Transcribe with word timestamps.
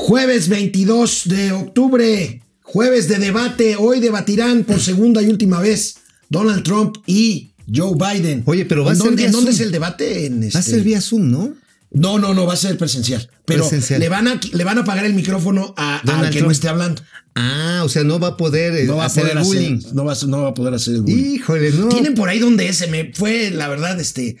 Jueves 0.00 0.48
22 0.48 1.22
de 1.24 1.50
octubre, 1.50 2.40
jueves 2.62 3.08
de 3.08 3.18
debate. 3.18 3.74
Hoy 3.76 3.98
debatirán 3.98 4.62
por 4.62 4.80
segunda 4.80 5.20
y 5.22 5.26
última 5.26 5.60
vez 5.60 5.96
Donald 6.28 6.62
Trump 6.62 6.98
y 7.04 7.50
Joe 7.74 7.94
Biden. 7.96 8.44
Oye, 8.46 8.64
pero 8.64 8.84
va 8.84 8.92
a 8.92 8.94
¿En 8.94 9.00
ser 9.00 9.16
vía 9.16 9.26
en 9.26 9.32
dónde 9.32 9.50
es 9.50 9.58
el 9.58 9.72
debate? 9.72 10.26
En 10.26 10.40
Va 10.40 10.44
a 10.44 10.46
este- 10.46 10.62
ser 10.62 10.82
vía 10.82 11.00
Zoom, 11.00 11.28
¿no? 11.32 11.52
No, 11.90 12.16
no, 12.20 12.32
no, 12.32 12.46
va 12.46 12.52
a 12.52 12.56
ser 12.56 12.78
presencial. 12.78 13.28
Pero 13.44 13.62
Presencial. 13.62 13.98
Le, 13.98 14.08
van 14.08 14.28
a, 14.28 14.40
le 14.52 14.62
van 14.64 14.78
a 14.78 14.82
apagar 14.82 15.04
el 15.04 15.14
micrófono 15.14 15.74
a, 15.76 15.96
al 15.98 16.26
que 16.26 16.30
Trump. 16.38 16.44
no 16.46 16.52
esté 16.52 16.68
hablando. 16.68 17.02
Ah, 17.34 17.82
o 17.84 17.88
sea, 17.88 18.04
no 18.04 18.20
va 18.20 18.28
a 18.28 18.36
poder 18.36 18.74
eh, 18.76 18.84
No 18.84 18.96
va 18.98 19.02
a 19.02 19.06
hacer 19.06 19.24
poder 19.24 19.38
el 19.38 19.42
bullying. 19.44 19.78
hacer, 19.78 19.94
no 19.94 20.04
va, 20.04 20.12
a- 20.12 20.26
no 20.26 20.42
va 20.44 20.48
a 20.50 20.54
poder 20.54 20.74
hacer 20.74 20.94
el 20.94 21.02
bullying. 21.02 21.34
Híjole, 21.34 21.72
no. 21.72 21.88
Tienen 21.88 22.14
por 22.14 22.28
ahí 22.28 22.38
donde 22.38 22.72
se 22.72 22.86
me 22.86 23.12
fue, 23.14 23.50
la 23.50 23.66
verdad, 23.68 23.98
este, 24.00 24.36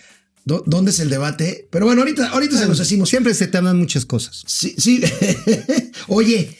¿dónde 0.48 0.90
es 0.90 1.00
el 1.00 1.10
debate? 1.10 1.68
Pero 1.70 1.86
bueno, 1.86 2.00
ahorita, 2.02 2.28
ahorita 2.30 2.58
se 2.58 2.66
los 2.66 2.78
decimos. 2.78 3.08
Siempre 3.08 3.34
se 3.34 3.46
tardan 3.46 3.78
muchas 3.78 4.04
cosas. 4.06 4.42
Sí, 4.46 4.74
sí. 4.78 5.02
Oye, 6.08 6.56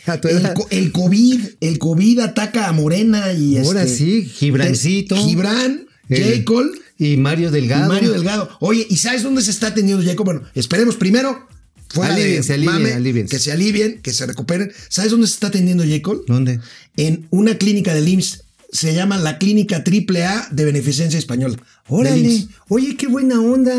el, 0.71 0.93
COVID, 0.93 1.41
el 1.61 1.79
COVID 1.79 2.21
ataca 2.21 2.69
a 2.69 2.73
Morena 2.73 3.33
y 3.33 3.59
Ahora 3.59 3.85
este, 3.85 3.97
sí, 3.97 4.25
Gibrancito. 4.27 5.17
Gibran, 5.17 5.87
J. 6.09 6.45
Cole 6.45 6.71
Y 6.99 7.17
Mario 7.17 7.49
y 7.49 7.53
Delgado. 7.53 7.89
Mario 7.89 8.13
Delgado. 8.13 8.51
Oye, 8.61 8.87
¿y 8.89 8.97
sabes 8.99 9.23
dónde 9.23 9.43
se 9.43 9.51
está 9.51 9.69
atendiendo 9.69 10.05
Jacob? 10.05 10.27
Bueno, 10.27 10.43
esperemos 10.55 10.97
primero. 10.97 11.49
Fuera 11.89 12.15
de 12.15 12.23
Alíviense, 12.23 12.53
alívien, 12.53 12.75
mame, 12.75 12.93
alíviense. 12.93 13.35
Que 13.35 13.41
se 13.41 13.51
alivien, 13.51 14.03
que 14.03 14.13
se 14.13 14.27
recuperen. 14.27 14.71
¿Sabes 14.91 15.11
dónde 15.11 15.27
se 15.27 15.35
está 15.35 15.47
atendiendo 15.47 15.85
Jacob? 15.89 16.23
¿Dónde? 16.27 16.61
En 16.99 17.27
una 17.31 17.57
clínica 17.57 17.95
del 17.95 18.09
IMSS. 18.09 18.45
Se 18.71 18.95
llama 18.95 19.17
la 19.17 19.39
Clínica 19.39 19.77
AAA 19.85 20.49
de 20.51 20.65
Beneficencia 20.65 21.19
Española. 21.19 21.57
Órale. 21.89 22.47
Oye, 22.69 22.97
qué 22.97 23.07
buena 23.07 23.41
onda. 23.41 23.73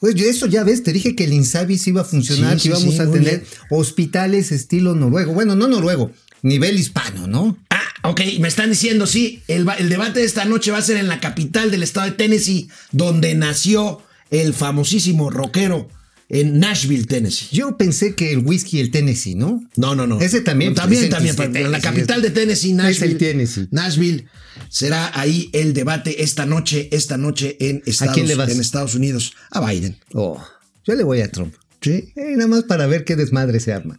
Oye, 0.00 0.28
eso 0.28 0.46
ya 0.46 0.64
ves, 0.64 0.82
te 0.82 0.92
dije 0.92 1.16
que 1.16 1.24
el 1.24 1.32
Insabi 1.32 1.80
iba 1.86 2.02
a 2.02 2.04
funcionar, 2.04 2.60
Sí, 2.60 2.68
que 2.68 2.76
íbamos 2.76 2.94
sí, 2.94 3.00
a 3.00 3.10
tener 3.10 3.38
bien. 3.40 3.44
hospitales 3.70 4.52
estilo 4.52 4.94
noruego. 4.94 5.32
Bueno, 5.32 5.56
no 5.56 5.66
noruego, 5.66 6.10
nivel 6.42 6.78
hispano, 6.78 7.26
¿no? 7.26 7.56
Ah, 7.70 7.80
ok, 8.10 8.20
me 8.40 8.48
están 8.48 8.68
diciendo, 8.68 9.06
sí, 9.06 9.42
el 9.48 9.64
debate 9.88 10.20
de 10.20 10.26
esta 10.26 10.44
noche 10.44 10.70
va 10.72 10.78
a 10.78 10.82
ser 10.82 10.98
en 10.98 11.08
la 11.08 11.20
capital 11.20 11.70
del 11.70 11.82
estado 11.82 12.06
de 12.10 12.12
Tennessee, 12.12 12.68
donde 12.92 13.34
nació 13.34 14.02
el 14.30 14.52
famosísimo 14.52 15.30
rockero 15.30 15.88
en 16.34 16.58
Nashville, 16.58 17.06
Tennessee. 17.06 17.48
Yo 17.52 17.76
pensé 17.78 18.14
que 18.14 18.32
el 18.32 18.38
whisky 18.40 18.80
el 18.80 18.90
Tennessee, 18.90 19.34
¿no? 19.34 19.62
No, 19.76 19.94
no, 19.94 20.06
no. 20.06 20.20
Ese 20.20 20.40
también, 20.40 20.74
También, 20.74 21.02
pues, 21.02 21.10
también. 21.10 21.36
pero 21.36 21.48
Tennessee 21.52 21.64
en 21.66 21.72
la 21.72 21.78
es- 21.78 21.84
capital 21.84 22.22
de 22.22 22.30
Tennessee, 22.30 22.70
es 22.70 22.76
Nashville. 22.76 23.12
el 23.12 23.18
Tennessee. 23.18 23.68
Nashville. 23.70 24.26
Será 24.68 25.18
ahí 25.18 25.48
el 25.52 25.72
debate 25.72 26.22
esta 26.22 26.44
noche, 26.46 26.88
esta 26.92 27.16
noche 27.16 27.56
en 27.60 27.82
Estados, 27.86 28.14
quién 28.14 28.26
le 28.28 28.34
vas? 28.34 28.50
en 28.50 28.60
Estados 28.60 28.94
Unidos. 28.94 29.32
A 29.50 29.60
Biden. 29.64 29.96
Oh, 30.12 30.44
yo 30.84 30.94
le 30.94 31.04
voy 31.04 31.20
a 31.20 31.30
Trump. 31.30 31.54
¿Sí? 31.80 32.12
Eh, 32.16 32.34
nada 32.36 32.46
más 32.48 32.64
para 32.64 32.86
ver 32.86 33.04
qué 33.04 33.14
desmadre 33.16 33.60
se 33.60 33.72
arma. 33.72 33.98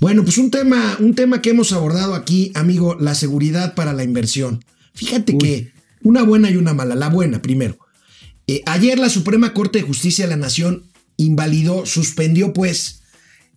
Bueno, 0.00 0.24
pues 0.24 0.38
un 0.38 0.50
tema, 0.50 0.96
un 0.98 1.14
tema 1.14 1.42
que 1.42 1.50
hemos 1.50 1.72
abordado 1.72 2.14
aquí, 2.14 2.52
amigo, 2.54 2.96
la 2.98 3.14
seguridad 3.14 3.74
para 3.74 3.92
la 3.92 4.02
inversión. 4.02 4.64
Fíjate 4.94 5.36
que 5.36 5.72
una 6.02 6.22
buena 6.22 6.50
y 6.50 6.56
una 6.56 6.72
mala. 6.72 6.94
La 6.94 7.10
buena, 7.10 7.42
primero. 7.42 7.78
Eh, 8.46 8.62
ayer 8.64 8.98
la 8.98 9.10
Suprema 9.10 9.52
Corte 9.52 9.78
de 9.80 9.84
Justicia 9.84 10.24
de 10.24 10.30
la 10.30 10.38
Nación 10.38 10.84
invalidó, 11.18 11.84
suspendió 11.84 12.54
pues 12.54 13.02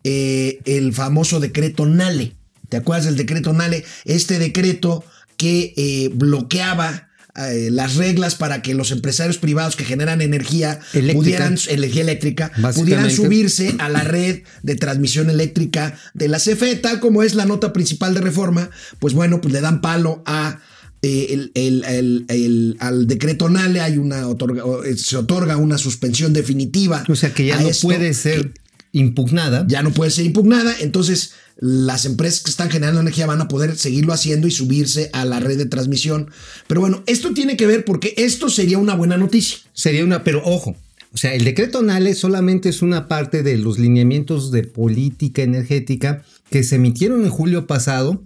eh, 0.03 0.59
el 0.65 0.91
famoso 0.91 1.39
decreto 1.39 1.85
Nale. 1.85 2.35
¿Te 2.67 2.75
acuerdas 2.75 3.05
del 3.05 3.15
decreto 3.15 3.53
Nale? 3.53 3.85
Este 4.03 4.37
decreto 4.37 5.05
que 5.37 5.73
eh, 5.77 6.09
bloqueaba 6.13 7.07
eh, 7.35 7.69
las 7.71 7.95
reglas 7.95 8.35
para 8.35 8.61
que 8.61 8.73
los 8.75 8.91
empresarios 8.91 9.37
privados 9.37 9.75
que 9.75 9.85
generan 9.85 10.21
energía 10.21 10.79
Eléctrica. 10.93 11.13
pudieran, 11.13 11.57
energía 11.67 12.01
eléctrica, 12.03 12.51
pudieran 12.75 13.09
subirse 13.09 13.75
a 13.79 13.89
la 13.89 14.01
red 14.03 14.41
de 14.61 14.75
transmisión 14.75 15.29
eléctrica 15.29 15.97
de 16.13 16.27
la 16.27 16.37
CFE, 16.39 16.75
tal 16.75 16.99
como 16.99 17.23
es 17.23 17.33
la 17.33 17.45
nota 17.45 17.73
principal 17.73 18.13
de 18.13 18.21
reforma, 18.21 18.69
pues 18.99 19.13
bueno, 19.13 19.41
pues 19.41 19.53
le 19.53 19.61
dan 19.61 19.81
palo 19.81 20.21
a 20.25 20.59
eh, 21.01 21.27
el, 21.33 21.51
el- 21.55 21.83
el- 21.83 22.25
el- 22.29 22.77
al 22.79 23.07
decreto 23.07 23.49
NALE, 23.49 23.81
hay 23.81 23.97
una 23.97 24.25
otorga- 24.27 24.63
eh, 24.85 24.95
se 24.95 25.17
otorga 25.17 25.57
una 25.57 25.77
suspensión 25.77 26.31
definitiva. 26.31 27.03
O 27.09 27.15
sea 27.15 27.33
que 27.33 27.47
ya 27.47 27.59
no 27.59 27.67
esto, 27.67 27.87
puede 27.87 28.13
ser 28.13 28.53
impugnada. 28.93 29.65
ya 29.67 29.83
no 29.83 29.91
puede 29.91 30.11
ser 30.11 30.25
impugnada, 30.25 30.73
entonces 30.79 31.33
las 31.57 32.05
empresas 32.05 32.41
que 32.41 32.49
están 32.51 32.69
generando 32.71 33.01
energía 33.01 33.25
van 33.25 33.41
a 33.41 33.47
poder 33.47 33.75
seguirlo 33.77 34.13
haciendo 34.13 34.47
y 34.47 34.51
subirse 34.51 35.09
a 35.13 35.25
la 35.25 35.39
red 35.39 35.57
de 35.57 35.65
transmisión. 35.65 36.29
Pero 36.67 36.81
bueno, 36.81 37.03
esto 37.05 37.33
tiene 37.33 37.57
que 37.57 37.67
ver 37.67 37.85
porque 37.85 38.13
esto 38.17 38.49
sería 38.49 38.77
una 38.77 38.95
buena 38.95 39.17
noticia. 39.17 39.57
Sería 39.73 40.03
una, 40.03 40.23
pero 40.23 40.41
ojo, 40.45 40.75
o 41.11 41.17
sea, 41.17 41.33
el 41.33 41.43
decreto 41.43 41.81
NALE 41.83 42.15
solamente 42.15 42.69
es 42.69 42.81
una 42.81 43.07
parte 43.07 43.43
de 43.43 43.57
los 43.57 43.77
lineamientos 43.77 44.51
de 44.51 44.63
política 44.63 45.41
energética 45.43 46.23
que 46.49 46.63
se 46.63 46.75
emitieron 46.75 47.23
en 47.23 47.29
julio 47.29 47.67
pasado 47.67 48.23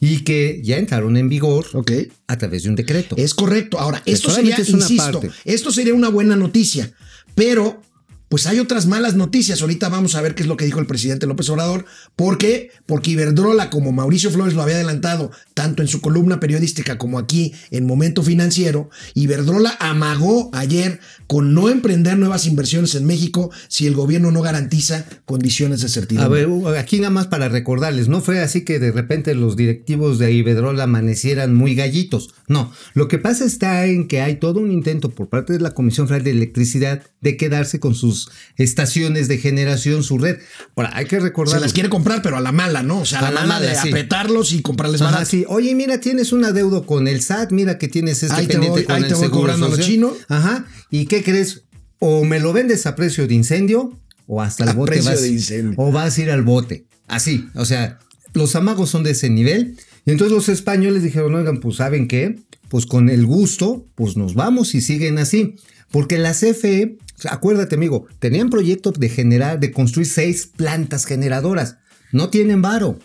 y 0.00 0.20
que 0.20 0.60
ya 0.64 0.78
entraron 0.78 1.18
en 1.18 1.28
vigor 1.28 1.66
Ok. 1.74 1.92
a 2.26 2.38
través 2.38 2.62
de 2.62 2.70
un 2.70 2.76
decreto. 2.76 3.14
Es 3.18 3.34
correcto. 3.34 3.78
Ahora, 3.78 4.02
esto 4.06 4.30
sería, 4.30 4.56
solamente 4.56 4.62
es 4.62 4.68
una 4.70 4.84
insisto, 4.84 5.20
parte. 5.20 5.30
esto 5.44 5.70
sería 5.70 5.92
una 5.94 6.08
buena 6.08 6.36
noticia, 6.36 6.90
pero 7.34 7.82
pues 8.30 8.46
hay 8.46 8.60
otras 8.60 8.86
malas 8.86 9.16
noticias. 9.16 9.60
Ahorita 9.60 9.88
vamos 9.88 10.14
a 10.14 10.22
ver 10.22 10.36
qué 10.36 10.42
es 10.44 10.48
lo 10.48 10.56
que 10.56 10.64
dijo 10.64 10.78
el 10.78 10.86
presidente 10.86 11.26
López 11.26 11.50
Obrador. 11.50 11.84
¿Por 12.14 12.38
qué? 12.38 12.70
Porque 12.86 13.10
Iberdrola, 13.10 13.70
como 13.70 13.90
Mauricio 13.90 14.30
Flores 14.30 14.54
lo 14.54 14.62
había 14.62 14.76
adelantado, 14.76 15.32
tanto 15.52 15.82
en 15.82 15.88
su 15.88 16.00
columna 16.00 16.38
periodística 16.38 16.96
como 16.96 17.18
aquí 17.18 17.52
en 17.72 17.86
Momento 17.86 18.22
Financiero, 18.22 18.88
Iberdrola 19.14 19.76
amagó 19.80 20.48
ayer 20.52 21.00
con 21.26 21.54
no 21.54 21.68
emprender 21.70 22.18
nuevas 22.18 22.46
inversiones 22.46 22.94
en 22.94 23.04
México 23.04 23.50
si 23.66 23.88
el 23.88 23.94
gobierno 23.94 24.30
no 24.30 24.42
garantiza 24.42 25.06
condiciones 25.24 25.80
de 25.80 25.86
A 25.86 25.90
certidumbre. 25.90 26.46
ver, 26.46 26.78
aquí 26.78 26.98
nada 26.98 27.10
más 27.10 27.26
para 27.26 27.48
recordarles, 27.48 28.06
no 28.06 28.20
fue 28.20 28.38
así 28.38 28.64
que 28.64 28.78
de 28.78 28.92
repente 28.92 29.34
los 29.34 29.56
directivos 29.56 30.20
de 30.20 30.30
Iberdrola 30.32 30.84
amanecieran 30.84 31.52
muy 31.52 31.74
gallitos. 31.74 32.30
No, 32.46 32.72
lo 32.94 33.08
que 33.08 33.18
pasa 33.18 33.44
está 33.44 33.86
en 33.86 34.06
que 34.06 34.20
hay 34.20 34.36
todo 34.36 34.60
un 34.60 34.70
intento 34.70 35.10
por 35.10 35.28
parte 35.28 35.52
de 35.52 35.58
la 35.58 35.72
Comisión 35.72 36.06
Federal 36.06 36.24
de 36.24 36.30
Electricidad 36.30 37.02
de 37.20 37.36
quedarse 37.36 37.80
con 37.80 37.96
sus 37.96 38.19
estaciones 38.56 39.28
de 39.28 39.38
generación, 39.38 40.02
su 40.02 40.18
red. 40.18 40.38
Ahora, 40.76 40.90
hay 40.94 41.06
que 41.06 41.20
recordar... 41.20 41.56
Se 41.58 41.60
las 41.60 41.72
quiere 41.72 41.88
comprar, 41.88 42.22
pero 42.22 42.36
a 42.36 42.40
la 42.40 42.52
mala, 42.52 42.82
¿no? 42.82 43.00
O 43.00 43.04
sea, 43.06 43.20
a 43.20 43.22
la, 43.22 43.28
A 43.28 43.30
la 43.32 43.40
mala, 43.42 43.54
mala, 43.60 43.66
de 43.70 43.74
sí. 43.80 43.88
apretarlos 43.88 44.52
y 44.52 44.62
comprarles 44.62 45.00
barato. 45.00 45.24
sí. 45.24 45.44
Oye, 45.48 45.74
mira, 45.74 46.00
tienes 46.00 46.32
un 46.32 46.44
adeudo 46.44 46.84
con 46.86 47.08
el 47.08 47.22
SAT, 47.22 47.52
mira 47.52 47.78
que 47.78 47.88
tienes 47.88 48.22
este 48.22 48.34
Ahí 48.36 48.46
te 48.46 48.52
pendiente 48.54 48.80
voy- 48.80 48.84
con 48.86 48.96
ahí 48.96 49.02
el 49.02 49.08
te 49.08 49.14
voy 49.14 49.22
seguro 49.24 49.40
cobrando 49.40 49.66
a 49.66 49.68
lo 49.70 49.76
social. 49.76 49.90
chino. 49.92 50.12
Ajá. 50.28 50.66
¿Y 50.90 51.06
qué 51.06 51.22
crees? 51.22 51.62
O 51.98 52.24
me 52.24 52.40
lo 52.40 52.52
vendes 52.52 52.86
a 52.86 52.96
precio 52.96 53.26
de 53.26 53.34
incendio 53.34 53.98
o 54.26 54.40
hasta 54.42 54.64
el 54.64 54.70
A 54.70 54.72
bote 54.74 54.92
precio 54.92 55.10
vas 55.10 55.22
de 55.22 55.28
incendio. 55.28 55.74
o 55.76 55.92
vas 55.92 56.16
a 56.16 56.20
ir 56.22 56.30
al 56.30 56.42
bote. 56.42 56.86
Así, 57.08 57.48
o 57.54 57.64
sea, 57.64 57.98
los 58.32 58.54
amagos 58.56 58.90
son 58.90 59.02
de 59.02 59.10
ese 59.10 59.28
nivel. 59.28 59.76
Y 60.06 60.12
entonces 60.12 60.32
los 60.34 60.48
españoles 60.48 61.02
dijeron, 61.02 61.34
oigan, 61.34 61.58
pues 61.60 61.76
¿saben 61.76 62.08
qué? 62.08 62.38
Pues 62.68 62.86
con 62.86 63.10
el 63.10 63.26
gusto, 63.26 63.84
pues 63.96 64.16
nos 64.16 64.34
vamos 64.34 64.74
y 64.74 64.80
siguen 64.80 65.18
así. 65.18 65.56
Porque 65.90 66.18
la 66.18 66.32
CFE, 66.32 66.96
acuérdate 67.28 67.74
amigo, 67.74 68.06
tenían 68.18 68.50
proyecto 68.50 68.92
de 68.92 69.08
generar, 69.08 69.60
de 69.60 69.72
construir 69.72 70.06
seis 70.06 70.50
plantas 70.56 71.04
generadoras. 71.04 71.76
No 72.12 72.30
tienen 72.30 72.62
varo. 72.62 72.98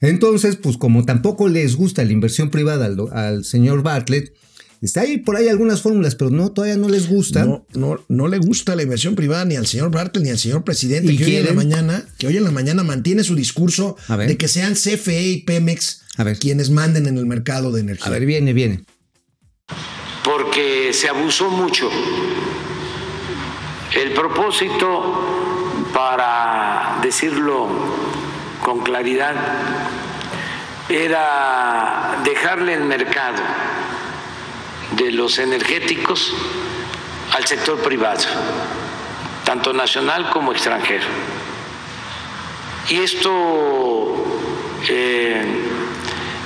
Entonces, 0.00 0.56
pues 0.56 0.76
como 0.76 1.04
tampoco 1.04 1.48
les 1.48 1.76
gusta 1.76 2.04
la 2.04 2.12
inversión 2.12 2.50
privada 2.50 2.86
al, 3.12 3.44
señor 3.44 3.82
Bartlett, 3.82 4.32
está 4.80 5.02
ahí 5.02 5.18
por 5.18 5.36
ahí 5.36 5.48
algunas 5.48 5.82
fórmulas, 5.82 6.14
pero 6.14 6.30
no, 6.30 6.50
todavía 6.50 6.76
no 6.76 6.88
les 6.88 7.08
gusta. 7.08 7.44
No, 7.44 7.66
no, 7.74 8.00
no 8.08 8.28
le 8.28 8.38
gusta 8.38 8.74
la 8.74 8.82
inversión 8.82 9.14
privada 9.14 9.44
ni 9.44 9.56
al 9.56 9.66
señor 9.66 9.90
Bartlett 9.90 10.24
ni 10.24 10.30
al 10.30 10.38
señor 10.38 10.64
presidente 10.64 11.12
¿Y 11.12 11.16
que 11.16 11.24
hoy 11.26 11.36
en 11.36 11.44
la 11.46 11.52
mañana, 11.52 12.04
que 12.18 12.26
hoy 12.26 12.36
en 12.36 12.44
la 12.44 12.50
mañana 12.50 12.82
mantiene 12.82 13.22
su 13.22 13.36
discurso 13.36 13.96
A 14.08 14.16
ver. 14.16 14.28
de 14.28 14.36
que 14.36 14.48
sean 14.48 14.74
CFE 14.74 15.22
y 15.22 15.42
Pemex 15.42 16.02
A 16.16 16.24
ver. 16.24 16.38
quienes 16.38 16.70
manden 16.70 17.06
en 17.06 17.18
el 17.18 17.26
mercado 17.26 17.70
de 17.70 17.82
energía. 17.82 18.06
A 18.06 18.10
ver, 18.10 18.24
viene, 18.26 18.52
viene. 18.54 18.84
porque 20.24 20.90
se 20.92 21.08
abusó 21.08 21.50
mucho. 21.50 21.88
El 23.94 24.12
propósito, 24.12 25.24
para 25.92 26.98
decirlo 27.00 27.68
con 28.60 28.80
claridad, 28.80 29.36
era 30.88 32.16
dejarle 32.24 32.74
el 32.74 32.84
mercado 32.84 33.40
de 34.96 35.12
los 35.12 35.38
energéticos 35.38 36.34
al 37.36 37.46
sector 37.46 37.78
privado, 37.78 38.24
tanto 39.44 39.72
nacional 39.72 40.28
como 40.30 40.50
extranjero. 40.50 41.06
Y 42.88 42.96
esto 42.96 44.24
eh, 44.88 45.44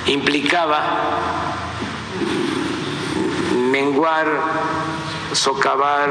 implicaba 0.05 0.83
menguar, 3.71 4.27
socavar, 5.33 6.09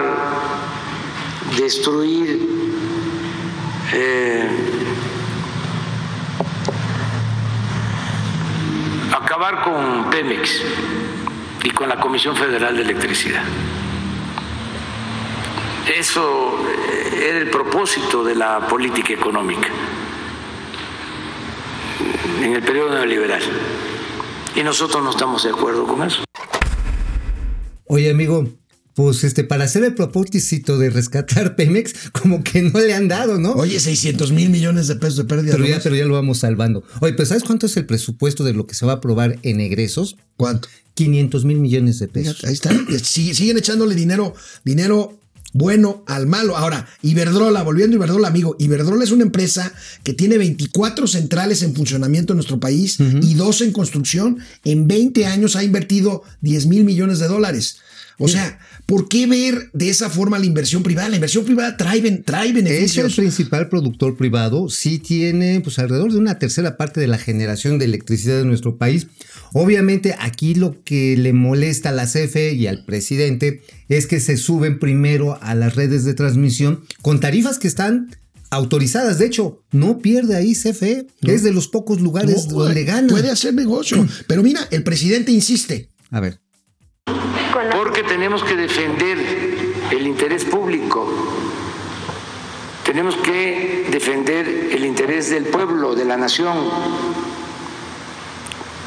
destruir 1.56 2.48
eh, 3.92 4.48
acabar 9.12 9.62
con 9.62 10.10
Pemex 10.10 10.62
y 11.64 11.70
con 11.70 11.88
la 11.88 11.98
Comisión 12.00 12.36
Federal 12.36 12.76
de 12.76 12.82
Electricidad. 12.82 13.42
Eso 15.96 16.58
eh, 16.68 17.28
era 17.30 17.38
el 17.38 17.50
propósito 17.50 18.22
de 18.22 18.34
la 18.34 18.66
política 18.66 19.12
económica 19.12 19.68
en 22.42 22.52
el 22.54 22.62
periodo 22.62 22.94
neoliberal. 22.94 23.42
Y 24.54 24.62
nosotros 24.62 25.02
no 25.02 25.10
estamos 25.10 25.42
de 25.44 25.50
acuerdo 25.50 25.86
con 25.86 26.02
eso. 26.02 26.24
Oye, 27.86 28.10
amigo, 28.10 28.44
pues 28.98 29.22
este, 29.22 29.44
para 29.44 29.62
hacer 29.62 29.84
el 29.84 29.94
propósito 29.94 30.76
de 30.76 30.90
rescatar 30.90 31.54
Pemex, 31.56 32.10
como 32.10 32.42
que 32.42 32.62
no 32.62 32.80
le 32.80 32.94
han 32.94 33.06
dado, 33.06 33.38
¿no? 33.38 33.52
Oye, 33.52 33.78
600 33.78 34.32
mil 34.32 34.50
millones 34.50 34.88
de 34.88 34.96
pesos 34.96 35.18
de 35.18 35.24
pérdida. 35.24 35.52
pero, 35.52 35.68
ya, 35.68 35.78
pero 35.80 35.94
ya 35.94 36.04
lo 36.04 36.14
vamos 36.14 36.38
salvando. 36.38 36.82
Oye, 37.00 37.12
pero 37.12 37.24
¿sabes 37.24 37.44
cuánto 37.44 37.66
es 37.66 37.76
el 37.76 37.86
presupuesto 37.86 38.42
de 38.42 38.54
lo 38.54 38.66
que 38.66 38.74
se 38.74 38.84
va 38.86 38.94
a 38.94 38.96
aprobar 38.96 39.38
en 39.44 39.60
egresos? 39.60 40.16
¿Cuánto? 40.36 40.68
500 40.94 41.44
mil 41.44 41.58
millones 41.58 42.00
de 42.00 42.08
pesos. 42.08 42.42
Ahí 42.42 42.54
está. 42.54 42.70
Sí- 43.04 43.34
siguen 43.34 43.56
echándole 43.56 43.94
dinero, 43.94 44.34
dinero 44.64 45.16
bueno 45.52 46.04
al 46.06 46.26
malo. 46.26 46.56
Ahora, 46.56 46.86
Iberdrola, 47.02 47.62
volviendo 47.62 47.94
a 47.94 47.98
Iberdrola, 47.98 48.28
amigo, 48.28 48.56
Iberdrola 48.58 49.04
es 49.04 49.10
una 49.10 49.22
empresa 49.24 49.72
que 50.04 50.14
tiene 50.14 50.38
24 50.38 51.06
centrales 51.06 51.62
en 51.62 51.74
funcionamiento 51.74 52.32
en 52.32 52.36
nuestro 52.38 52.60
país 52.60 52.98
y 53.22 53.34
dos 53.34 53.60
en 53.60 53.72
construcción. 53.72 54.38
En 54.64 54.88
20 54.88 55.26
años 55.26 55.56
ha 55.56 55.64
invertido 55.64 56.22
10 56.42 56.66
mil 56.66 56.84
millones 56.84 57.18
de 57.18 57.28
dólares. 57.28 57.78
O 58.20 58.26
sea, 58.26 58.58
¿por 58.84 59.08
qué 59.08 59.28
ver 59.28 59.70
de 59.74 59.90
esa 59.90 60.10
forma 60.10 60.40
la 60.40 60.44
inversión 60.44 60.82
privada? 60.82 61.08
La 61.08 61.14
inversión 61.14 61.44
privada 61.44 61.76
trae, 61.76 62.00
trae 62.22 62.48
Es 62.48 62.56
el 62.56 62.62
beneficios. 62.64 63.14
principal 63.14 63.68
productor 63.68 64.16
privado, 64.16 64.68
sí 64.70 64.98
tiene 64.98 65.60
pues 65.60 65.78
alrededor 65.78 66.10
de 66.12 66.18
una 66.18 66.36
tercera 66.40 66.76
parte 66.76 67.00
de 67.00 67.06
la 67.06 67.16
generación 67.16 67.78
de 67.78 67.84
electricidad 67.84 68.36
de 68.38 68.44
nuestro 68.44 68.76
país. 68.76 69.06
Obviamente 69.52 70.16
aquí 70.18 70.56
lo 70.56 70.82
que 70.82 71.16
le 71.16 71.32
molesta 71.32 71.90
a 71.90 71.92
la 71.92 72.06
CFE 72.06 72.54
y 72.54 72.66
al 72.66 72.84
presidente 72.84 73.62
es 73.88 74.08
que 74.08 74.18
se 74.18 74.36
suben 74.36 74.80
primero 74.80 75.37
a 75.42 75.54
las 75.54 75.74
redes 75.76 76.04
de 76.04 76.14
transmisión 76.14 76.84
con 77.02 77.20
tarifas 77.20 77.58
que 77.58 77.68
están 77.68 78.16
autorizadas. 78.50 79.18
De 79.18 79.26
hecho, 79.26 79.62
no 79.70 79.98
pierde 79.98 80.36
ahí 80.36 80.54
CFE, 80.54 81.06
es 81.22 81.42
de 81.42 81.52
los 81.52 81.68
pocos 81.68 82.00
lugares 82.00 82.48
No, 82.48 82.64
donde 82.64 82.84
gana. 82.84 83.08
Puede 83.08 83.30
hacer 83.30 83.54
negocio. 83.54 84.06
Pero 84.26 84.42
mira, 84.42 84.60
el 84.70 84.82
presidente 84.82 85.32
insiste. 85.32 85.88
A 86.10 86.20
ver. 86.20 86.40
Porque 87.76 88.02
tenemos 88.02 88.42
que 88.42 88.56
defender 88.56 89.18
el 89.90 90.06
interés 90.06 90.44
público. 90.44 91.06
Tenemos 92.84 93.16
que 93.16 93.86
defender 93.90 94.48
el 94.48 94.84
interés 94.84 95.30
del 95.30 95.44
pueblo, 95.44 95.94
de 95.94 96.04
la 96.04 96.16
nación. 96.16 96.56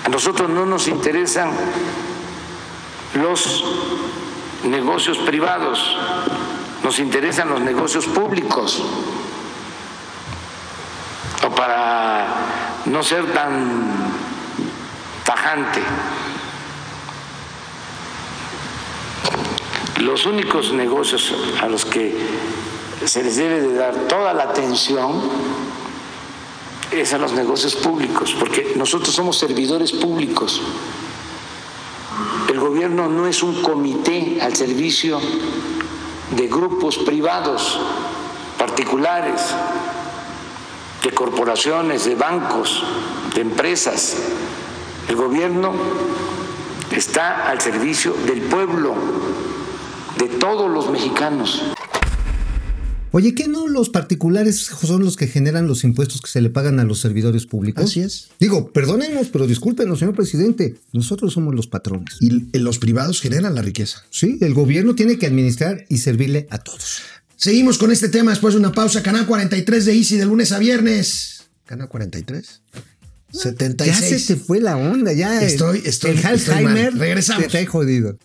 A 0.03 0.09
nosotros 0.09 0.49
no 0.49 0.65
nos 0.65 0.87
interesan 0.87 1.51
los 3.13 3.63
negocios 4.67 5.17
privados, 5.19 5.79
nos 6.83 6.99
interesan 6.99 7.49
los 7.49 7.61
negocios 7.61 8.07
públicos. 8.07 8.81
O 11.45 11.49
para 11.55 12.27
no 12.85 13.03
ser 13.03 13.31
tan 13.33 13.91
tajante. 15.23 15.81
Los 19.99 20.25
únicos 20.25 20.73
negocios 20.73 21.33
a 21.61 21.67
los 21.67 21.85
que 21.85 22.15
se 23.05 23.23
les 23.23 23.35
debe 23.37 23.61
de 23.61 23.73
dar 23.75 23.93
toda 24.07 24.33
la 24.33 24.43
atención 24.43 25.21
es 26.91 27.13
a 27.13 27.17
los 27.17 27.33
negocios 27.33 27.75
públicos, 27.75 28.35
porque 28.37 28.73
nosotros 28.75 29.13
somos 29.13 29.37
servidores 29.37 29.91
públicos. 29.91 30.61
El 32.49 32.59
gobierno 32.59 33.07
no 33.07 33.27
es 33.27 33.43
un 33.43 33.61
comité 33.61 34.39
al 34.41 34.55
servicio 34.55 35.19
de 36.31 36.47
grupos 36.47 36.97
privados, 36.97 37.79
particulares, 38.57 39.41
de 41.03 41.11
corporaciones, 41.11 42.05
de 42.05 42.15
bancos, 42.15 42.83
de 43.33 43.41
empresas. 43.41 44.15
El 45.07 45.15
gobierno 45.15 45.73
está 46.91 47.49
al 47.49 47.59
servicio 47.59 48.13
del 48.25 48.41
pueblo, 48.41 48.93
de 50.17 50.27
todos 50.27 50.69
los 50.69 50.89
mexicanos. 50.89 51.63
Oye, 53.13 53.35
¿qué 53.35 53.47
no 53.49 53.67
los 53.67 53.89
particulares 53.89 54.59
son 54.81 55.03
los 55.03 55.17
que 55.17 55.27
generan 55.27 55.67
los 55.67 55.83
impuestos 55.83 56.21
que 56.21 56.29
se 56.31 56.39
le 56.41 56.49
pagan 56.49 56.79
a 56.79 56.85
los 56.85 56.99
servidores 56.99 57.45
públicos? 57.45 57.83
Así 57.83 57.99
es. 57.99 58.29
Digo, 58.39 58.71
perdónenos, 58.71 59.27
pero 59.27 59.47
discúlpenos, 59.47 59.99
señor 59.99 60.15
presidente. 60.15 60.75
Nosotros 60.93 61.33
somos 61.33 61.53
los 61.53 61.67
patrones. 61.67 62.15
Y 62.21 62.57
los 62.57 62.79
privados 62.79 63.19
generan 63.19 63.53
la 63.55 63.61
riqueza. 63.61 64.03
Sí, 64.09 64.37
el 64.39 64.53
gobierno 64.53 64.95
tiene 64.95 65.17
que 65.17 65.27
administrar 65.27 65.85
y 65.89 65.97
servirle 65.97 66.47
a 66.49 66.59
todos. 66.59 67.01
Seguimos 67.35 67.77
con 67.77 67.91
este 67.91 68.07
tema 68.07 68.31
después 68.31 68.53
de 68.53 68.59
una 68.61 68.71
pausa. 68.71 69.03
Canal 69.03 69.25
43 69.25 69.85
de 69.85 69.93
Easy 69.95 70.15
de 70.15 70.25
lunes 70.25 70.51
a 70.53 70.59
viernes. 70.59 71.43
Canal 71.65 71.89
43. 71.89 72.61
Ya 73.33 73.39
76. 73.41 74.25
se 74.25 74.35
te 74.35 74.39
fue 74.39 74.59
la 74.61 74.77
onda, 74.77 75.11
ya. 75.13 75.41
Estoy- 75.41 75.81
estoy- 75.85 76.11
El 76.11 76.17
estoy 76.17 76.31
Alzheimer 76.31 76.91
mal. 76.91 76.99
Regresamos. 76.99 77.47
te 77.47 77.65
jodido. 77.65 78.17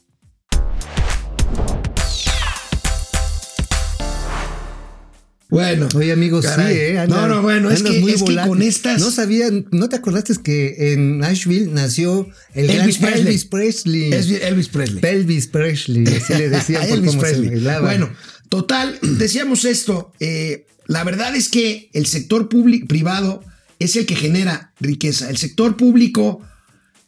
Bueno. 5.48 5.88
Oye, 5.94 6.10
amigos, 6.12 6.44
Caray. 6.44 6.74
sí, 6.74 6.80
¿eh? 6.80 7.06
no, 7.08 7.28
no, 7.28 7.40
bueno, 7.42 7.70
es 7.70 7.82
que, 7.82 8.00
muy 8.00 8.12
es 8.12 8.22
que 8.22 8.34
con 8.36 8.62
estas. 8.62 9.00
No 9.00 9.10
sabía, 9.12 9.46
¿no 9.70 9.88
te 9.88 9.96
acordaste 9.96 10.34
que 10.42 10.92
en 10.92 11.18
Nashville 11.18 11.70
nació 11.72 12.28
el 12.54 12.68
Elvis 12.68 12.98
gran 13.00 13.12
Presley. 13.12 13.28
Elvis 13.28 13.44
Presley? 13.44 14.12
Es 14.12 14.30
Elvis 14.30 14.68
Presley. 14.68 15.00
Elvis 15.04 15.46
Presley, 15.46 16.06
así 16.06 16.34
le 16.34 16.48
decían 16.50 16.82
por 16.88 16.98
Elvis 16.98 17.10
cómo 17.10 17.22
se 17.22 17.28
Presley. 17.28 17.50
bailaba. 17.50 17.80
Bueno, 17.86 18.10
total, 18.48 18.98
decíamos 19.02 19.64
esto. 19.64 20.12
eh, 20.20 20.66
la 20.88 21.02
verdad 21.04 21.34
es 21.34 21.48
que 21.48 21.90
el 21.94 22.06
sector 22.06 22.48
público 22.48 22.86
privado 22.86 23.42
es 23.78 23.96
el 23.96 24.06
que 24.06 24.14
genera 24.16 24.72
riqueza. 24.80 25.28
El 25.30 25.36
sector 25.36 25.76
público, 25.76 26.42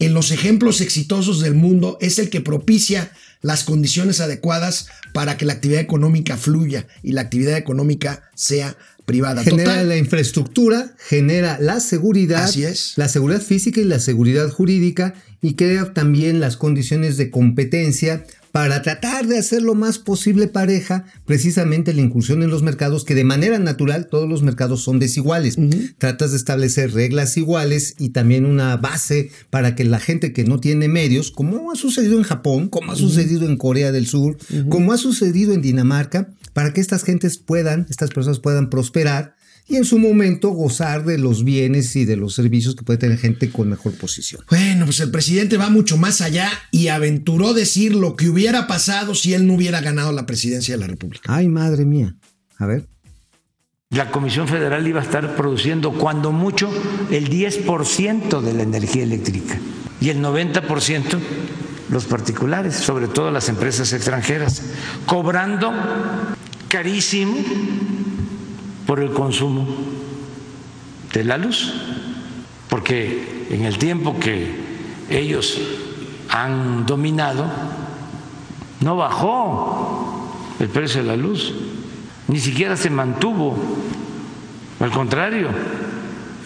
en 0.01 0.15
los 0.15 0.31
ejemplos 0.33 0.81
exitosos 0.81 1.41
del 1.41 1.55
mundo, 1.55 1.97
es 2.01 2.19
el 2.19 2.29
que 2.29 2.41
propicia 2.41 3.13
las 3.41 3.65
condiciones 3.65 4.21
adecuadas 4.21 4.89
para 5.13 5.37
que 5.37 5.45
la 5.45 5.55
actividad 5.55 5.81
económica 5.81 6.37
fluya 6.37 6.87
y 7.03 7.13
la 7.13 7.23
actividad 7.23 7.57
económica 7.57 8.31
sea 8.35 8.77
privada. 9.05 9.43
genera 9.43 9.73
Total, 9.73 9.89
la 9.89 9.97
infraestructura, 9.97 10.95
genera 10.99 11.59
la 11.61 11.81
seguridad, 11.81 12.45
Así 12.45 12.65
es. 12.65 12.93
la 12.97 13.09
seguridad 13.09 13.41
física 13.41 13.81
y 13.81 13.85
la 13.85 14.01
seguridad 14.01 14.51
jurídica 14.51 15.15
y 15.41 15.55
crea 15.55 15.95
también 15.95 16.41
las 16.41 16.57
condiciones 16.57 17.17
de 17.17 17.31
competencia 17.31 18.25
para 18.53 18.83
tratar 18.83 19.27
de 19.27 19.39
hacer 19.39 19.63
lo 19.63 19.75
más 19.75 19.99
posible 19.99 20.49
pareja 20.49 21.05
precisamente 21.27 21.93
la 21.93 22.03
incursión 22.03 22.43
en 22.43 22.51
los 22.51 22.63
mercados 22.63 23.05
que 23.05 23.15
de 23.15 23.25
manera 23.25 23.59
natural 23.59 24.09
todos 24.09 24.29
los 24.29 24.43
mercados 24.43 24.83
son 24.83 24.99
desiguales. 24.99 25.57
Tratas 25.99 26.31
de 26.31 26.37
establecer 26.37 26.93
reglas 26.93 27.37
iguales 27.37 27.95
y 27.99 28.11
también 28.11 28.47
una 28.47 28.77
base 28.77 29.31
para 29.51 29.75
que 29.75 29.85
la 29.85 30.01
gente 30.01 30.33
que 30.33 30.45
no 30.45 30.61
tiene 30.61 30.89
medios, 30.89 31.31
como 31.31 31.71
ha 31.71 31.77
sucedido 31.77 32.19
en 32.19 32.25
Japón, 32.25 32.69
como 32.69 32.93
ha 32.93 32.97
sucedido 32.97 33.47
en 33.47 33.57
Corea 33.57 33.93
del 33.93 34.07
Sur, 34.07 34.37
como 34.69 34.93
ha 34.93 34.99
sucedido 34.99 35.53
en 35.53 35.63
Dinamarca, 35.63 36.29
para 36.53 36.73
que 36.73 36.81
estas 36.81 37.05
gentes 37.05 37.39
puedan, 37.39 37.87
estas 37.89 38.11
personas 38.11 38.41
puedan 38.41 38.71
prosperar 38.71 39.38
y 39.69 39.77
en 39.77 39.85
su 39.85 39.99
momento 39.99 40.49
gozar 40.49 41.05
de 41.05 41.19
los 41.19 41.45
bienes 41.45 41.95
y 41.95 42.07
de 42.07 42.17
los 42.17 42.35
servicios 42.35 42.75
que 42.75 42.85
puede 42.85 42.99
tener 42.99 43.19
gente 43.19 43.51
con 43.51 43.69
mejor 43.69 43.93
posición. 43.93 44.43
Bueno, 44.49 44.87
pues 44.87 44.99
el 45.01 45.11
presidente 45.11 45.59
va 45.59 45.69
mucho 45.69 45.99
más 45.99 46.23
allá 46.23 46.51
y 46.71 46.89
aventuró 46.89 47.53
decir 47.53 47.95
lo 47.95 48.17
que 48.17 48.31
hubiera 48.31 48.67
pasado 48.67 49.15
si 49.15 49.35
él 49.35 49.47
no 49.47 49.55
hubiera 49.55 49.83
ganado 49.83 50.11
la 50.13 50.25
presidencia 50.25 50.75
de 50.75 50.81
la 50.81 50.87
República. 50.87 51.35
Ay, 51.35 51.49
madre 51.49 51.85
mía. 51.85 52.17
A 52.57 52.67
ver. 52.67 52.87
La 53.91 54.11
Comisión 54.11 54.49
Federal 54.49 54.87
iba 54.87 55.01
a 55.01 55.05
estar 55.05 55.37
produciendo 55.37 55.93
cuando 55.93 56.33
mucho 56.33 56.71
el 57.11 57.29
10% 57.29 58.41
de 58.41 58.55
la 58.55 58.63
energía 58.63 59.03
eléctrica 59.03 59.59
y 60.01 60.09
el 60.09 60.21
90% 60.21 61.19
los 61.91 62.05
particulares, 62.05 62.75
sobre 62.75 63.09
todo 63.09 63.31
las 63.31 63.49
empresas 63.49 63.93
extranjeras, 63.93 64.63
cobrando 65.07 65.73
carísimo 66.69 67.35
por 68.89 69.01
el 69.01 69.13
consumo 69.13 69.67
de 71.13 71.23
la 71.23 71.37
luz, 71.37 71.75
porque 72.71 73.47
en 73.51 73.67
el 73.67 73.77
tiempo 73.77 74.19
que 74.19 74.51
ellos 75.11 75.61
han 76.31 76.87
dominado, 76.87 77.45
no 78.81 78.97
bajó 78.97 80.33
el 80.59 80.69
precio 80.69 81.03
de 81.03 81.07
la 81.07 81.17
luz, 81.17 81.53
ni 82.29 82.41
siquiera 82.41 82.79
se 82.79 82.89
mantuvo, 82.89 83.59
al 84.81 84.91
contrario, 84.91 85.49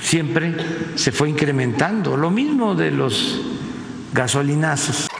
siempre 0.02 0.56
se 0.96 1.12
fue 1.12 1.30
incrementando. 1.30 2.16
Lo 2.16 2.32
mismo 2.32 2.74
de 2.74 2.90
los 2.90 3.40
gasolinazos. 4.12 5.11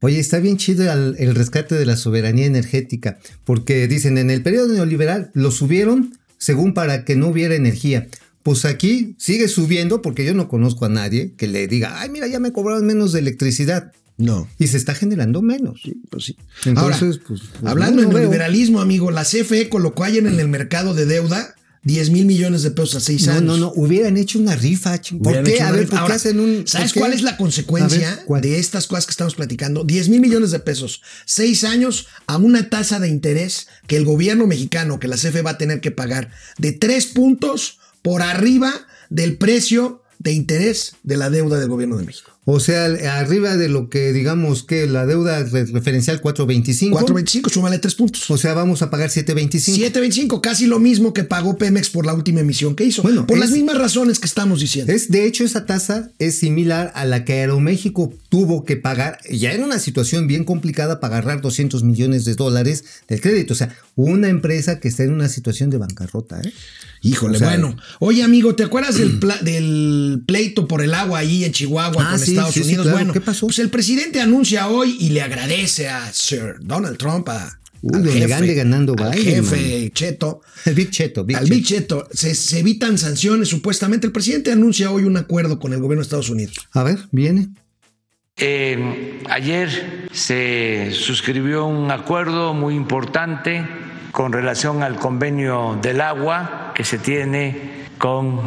Oye, 0.00 0.18
está 0.20 0.38
bien 0.38 0.56
chido 0.56 0.90
el, 0.92 1.16
el 1.18 1.34
rescate 1.34 1.74
de 1.74 1.86
la 1.86 1.96
soberanía 1.96 2.46
energética, 2.46 3.18
porque 3.44 3.88
dicen 3.88 4.18
en 4.18 4.30
el 4.30 4.42
periodo 4.42 4.72
neoliberal 4.72 5.30
lo 5.34 5.50
subieron 5.50 6.16
según 6.38 6.74
para 6.74 7.04
que 7.04 7.16
no 7.16 7.28
hubiera 7.28 7.54
energía. 7.54 8.06
Pues 8.42 8.64
aquí 8.64 9.14
sigue 9.18 9.48
subiendo 9.48 10.02
porque 10.02 10.24
yo 10.24 10.34
no 10.34 10.48
conozco 10.48 10.84
a 10.84 10.88
nadie 10.88 11.32
que 11.36 11.46
le 11.48 11.66
diga, 11.66 12.00
ay, 12.00 12.10
mira, 12.10 12.26
ya 12.28 12.38
me 12.38 12.52
cobraron 12.52 12.86
menos 12.86 13.12
de 13.12 13.18
electricidad. 13.20 13.92
No. 14.18 14.48
Y 14.58 14.68
se 14.68 14.76
está 14.76 14.94
generando 14.94 15.42
menos. 15.42 15.82
Pues 16.10 16.24
sí. 16.24 16.36
Entonces, 16.64 16.76
Ahora, 16.76 16.98
pues, 16.98 17.20
pues, 17.26 17.40
hablando 17.64 18.02
no 18.02 18.08
de 18.08 18.14
lo 18.14 18.18
veo. 18.20 18.30
liberalismo, 18.30 18.80
amigo, 18.80 19.10
la 19.10 19.24
CFE 19.24 19.68
colocó 19.68 20.04
ayer 20.04 20.26
en 20.26 20.38
el 20.38 20.48
mercado 20.48 20.94
de 20.94 21.06
deuda 21.06 21.54
10 21.86 22.10
mil 22.10 22.26
millones 22.26 22.64
de 22.64 22.72
pesos 22.72 22.96
a 22.96 23.00
seis 23.00 23.26
No, 23.28 23.32
años. 23.34 23.44
no, 23.44 23.56
no, 23.58 23.72
hubieran 23.76 24.16
hecho 24.16 24.40
una 24.40 24.56
rifa. 24.56 25.00
¿Por 25.22 25.44
qué? 25.44 25.60
A 25.62 25.70
ver, 25.70 25.82
rifa. 25.82 25.90
¿por 25.90 25.98
qué 25.98 26.02
Ahora, 26.02 26.14
hacen 26.16 26.40
un. 26.40 26.66
¿Sabes 26.66 26.92
cuál 26.92 27.12
es 27.12 27.22
la 27.22 27.36
consecuencia 27.36 28.24
de 28.42 28.58
estas 28.58 28.88
cosas 28.88 29.06
que 29.06 29.12
estamos 29.12 29.36
platicando? 29.36 29.84
10 29.84 30.08
mil 30.08 30.20
millones 30.20 30.50
de 30.50 30.58
pesos, 30.58 31.00
seis 31.26 31.62
años 31.62 32.08
a 32.26 32.38
una 32.38 32.70
tasa 32.70 32.98
de 32.98 33.06
interés 33.08 33.68
que 33.86 33.96
el 33.96 34.04
gobierno 34.04 34.48
mexicano, 34.48 34.98
que 34.98 35.06
la 35.06 35.14
CFE 35.16 35.42
va 35.42 35.52
a 35.52 35.58
tener 35.58 35.80
que 35.80 35.92
pagar 35.92 36.32
de 36.58 36.72
tres 36.72 37.06
puntos 37.06 37.78
por 38.02 38.20
arriba 38.20 38.72
del 39.08 39.36
precio 39.36 40.02
de 40.18 40.32
interés 40.32 40.96
de 41.04 41.16
la 41.16 41.30
deuda 41.30 41.60
del 41.60 41.68
gobierno 41.68 41.98
de 41.98 42.04
México. 42.04 42.35
O 42.48 42.60
sea, 42.60 42.84
arriba 43.18 43.56
de 43.56 43.68
lo 43.68 43.90
que 43.90 44.12
digamos 44.12 44.62
que 44.62 44.86
la 44.86 45.04
deuda 45.04 45.42
re- 45.42 45.64
referencial 45.66 46.20
425. 46.20 46.96
4.25, 46.96 47.50
súmale 47.50 47.80
tres 47.80 47.96
puntos. 47.96 48.30
O 48.30 48.38
sea, 48.38 48.54
vamos 48.54 48.82
a 48.82 48.88
pagar 48.90 49.10
725. 49.10 50.00
7.25, 50.00 50.40
casi 50.40 50.66
lo 50.66 50.78
mismo 50.78 51.12
que 51.12 51.24
pagó 51.24 51.58
Pemex 51.58 51.90
por 51.90 52.06
la 52.06 52.14
última 52.14 52.38
emisión 52.38 52.76
que 52.76 52.84
hizo. 52.84 53.02
Bueno, 53.02 53.26
por 53.26 53.36
es- 53.38 53.40
las 53.40 53.50
mismas 53.50 53.76
razones 53.78 54.20
que 54.20 54.26
estamos 54.28 54.60
diciendo. 54.60 54.92
Es, 54.92 55.10
de 55.10 55.26
hecho, 55.26 55.42
esa 55.42 55.66
tasa 55.66 56.12
es 56.20 56.38
similar 56.38 56.92
a 56.94 57.04
la 57.04 57.24
que 57.24 57.32
Aeroméxico 57.32 58.14
tuvo 58.28 58.64
que 58.64 58.76
pagar, 58.76 59.18
ya 59.28 59.52
en 59.52 59.64
una 59.64 59.80
situación 59.80 60.28
bien 60.28 60.44
complicada, 60.44 61.00
para 61.00 61.16
agarrar 61.16 61.40
200 61.42 61.82
millones 61.82 62.24
de 62.24 62.36
dólares 62.36 62.84
del 63.08 63.20
crédito. 63.20 63.54
O 63.54 63.56
sea, 63.56 63.74
una 63.96 64.28
empresa 64.28 64.78
que 64.78 64.86
está 64.86 65.02
en 65.02 65.12
una 65.12 65.28
situación 65.28 65.70
de 65.70 65.78
bancarrota. 65.78 66.40
¿eh? 66.42 66.52
Híjole, 67.02 67.36
O 67.36 67.38
sea, 67.38 67.48
bueno. 67.48 67.76
Oye, 68.00 68.22
amigo, 68.22 68.54
¿te 68.54 68.62
acuerdas 68.64 68.96
del, 68.98 69.18
pla- 69.18 69.38
del 69.42 70.22
pleito 70.26 70.66
por 70.68 70.82
el 70.82 70.94
agua 70.94 71.18
ahí 71.20 71.44
en 71.44 71.52
Chihuahua 71.52 72.04
Ah, 72.06 72.10
con 72.12 72.18
sí, 72.20 72.35
Estados 72.36 72.54
sí, 72.54 72.60
sí, 72.60 72.66
Unidos? 72.68 72.84
claro. 72.84 72.98
Bueno, 72.98 73.12
¿Qué 73.12 73.20
pasó? 73.20 73.46
Pues 73.46 73.58
el 73.58 73.70
presidente 73.70 74.20
anuncia 74.20 74.68
hoy 74.68 74.96
y 75.00 75.10
le 75.10 75.22
agradece 75.22 75.88
a 75.88 76.12
Sir 76.12 76.56
Donald 76.60 76.96
Trump, 76.98 77.28
a, 77.28 77.58
Uy, 77.82 78.22
al 78.22 78.32
ande 78.32 78.54
ganando 78.54 78.94
al 78.98 79.14
Biden, 79.14 79.44
jefe 79.44 79.90
Cheto, 79.92 80.40
El 80.64 80.74
Big 80.76 80.90
Cheto, 80.90 81.24
Big 81.24 81.36
al 81.36 81.44
Cheto. 81.44 81.54
Big 81.54 81.64
Cheto. 81.64 82.08
Se, 82.12 82.34
se 82.34 82.58
evitan 82.58 82.98
sanciones, 82.98 83.48
supuestamente. 83.48 84.06
El 84.06 84.12
presidente 84.12 84.50
anuncia 84.50 84.90
hoy 84.90 85.04
un 85.04 85.16
acuerdo 85.16 85.58
con 85.58 85.72
el 85.72 85.80
gobierno 85.80 86.00
de 86.00 86.06
Estados 86.06 86.30
Unidos. 86.30 86.56
A 86.72 86.82
ver, 86.82 86.98
viene. 87.12 87.48
Eh, 88.38 89.22
ayer 89.30 90.08
se 90.12 90.90
suscribió 90.92 91.64
un 91.64 91.90
acuerdo 91.90 92.52
muy 92.52 92.74
importante 92.74 93.66
con 94.12 94.32
relación 94.32 94.82
al 94.82 94.96
convenio 94.96 95.78
del 95.80 96.00
agua 96.00 96.72
que 96.74 96.84
se 96.84 96.98
tiene 96.98 97.86
con 97.98 98.40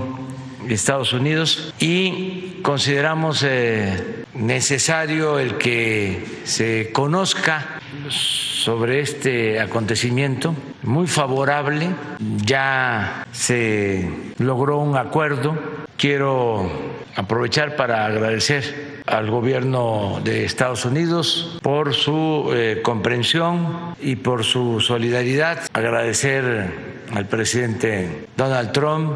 Estados 0.76 1.14
Unidos 1.14 1.74
y 1.80 2.60
consideramos 2.62 3.44
eh, 3.44 4.26
necesario 4.34 5.40
el 5.40 5.58
que 5.58 6.24
se 6.44 6.92
conozca 6.92 7.80
sobre 8.10 9.00
este 9.00 9.60
acontecimiento, 9.60 10.56
muy 10.84 11.08
favorable, 11.08 11.90
ya 12.20 13.26
se 13.32 14.10
logró 14.38 14.80
un 14.80 14.98
acuerdo, 14.98 15.58
quiero 15.98 16.70
aprovechar 17.16 17.76
para 17.76 18.06
agradecer 18.06 19.02
al 19.06 19.30
gobierno 19.30 20.22
de 20.24 20.46
Estados 20.46 20.86
Unidos 20.86 21.58
por 21.64 21.94
su 21.94 22.52
eh, 22.54 22.82
comprensión 22.84 23.96
y 24.00 24.18
por 24.18 24.44
su 24.44 24.80
solidaridad, 24.80 25.62
agradecer 25.74 26.99
al 27.14 27.26
presidente 27.28 28.28
Donald 28.36 28.72
Trump, 28.72 29.12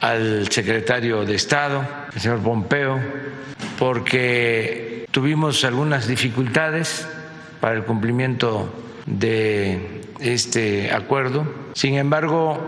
al 0.00 0.50
secretario 0.50 1.24
de 1.24 1.34
Estado, 1.34 1.84
el 2.14 2.20
señor 2.20 2.40
Pompeo, 2.40 2.98
porque 3.78 5.06
tuvimos 5.10 5.64
algunas 5.64 6.06
dificultades 6.06 7.06
para 7.60 7.76
el 7.76 7.84
cumplimiento 7.84 8.72
de 9.06 10.02
este 10.20 10.92
acuerdo. 10.92 11.46
Sin 11.74 11.94
embargo, 11.94 12.58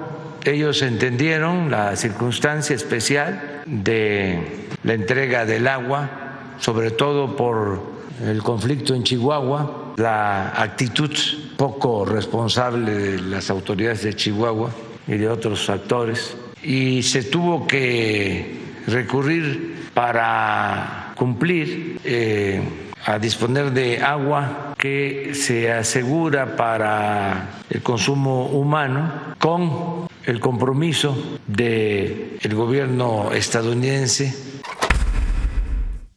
ellos 0.45 0.83
entendieron 0.83 1.71
la 1.71 1.97
circunstancia 1.97 2.77
especial 2.77 3.63
de 3.67 4.69
la 4.85 4.95
entrega 4.95 5.45
del 5.45 5.67
agua, 5.67 6.11
sobre 6.61 6.91
todo 6.91 7.37
por 7.37 7.83
el 8.25 8.43
conflicto 8.43 8.95
en 8.95 9.03
Chihuahua, 9.03 9.95
la 9.97 10.53
actitud 10.57 11.11
poco 11.57 12.05
responsable 12.05 12.93
de 12.93 13.21
las 13.21 13.51
autoridades 13.51 14.03
de 14.03 14.15
Chihuahua 14.15 14.71
y 15.07 15.13
de 15.13 15.29
otros 15.29 15.69
actores, 15.71 16.37
y 16.63 17.03
se 17.03 17.23
tuvo 17.23 17.67
que 17.67 18.59
recurrir 18.87 19.91
para 19.95 21.13
cumplir 21.17 22.01
eh, 22.05 22.61
a 23.07 23.19
disponer 23.19 23.73
de 23.73 24.01
agua 24.01 24.75
que 24.77 25.33
se 25.33 25.73
asegura 25.73 26.57
para 26.57 27.63
el 27.71 27.83
consumo 27.83 28.47
humano 28.47 29.37
con 29.39 30.07
el 30.25 30.41
compromiso 30.41 31.39
del 31.47 32.39
el 32.43 32.55
gobierno 32.55 33.31
estadounidense 33.33 34.56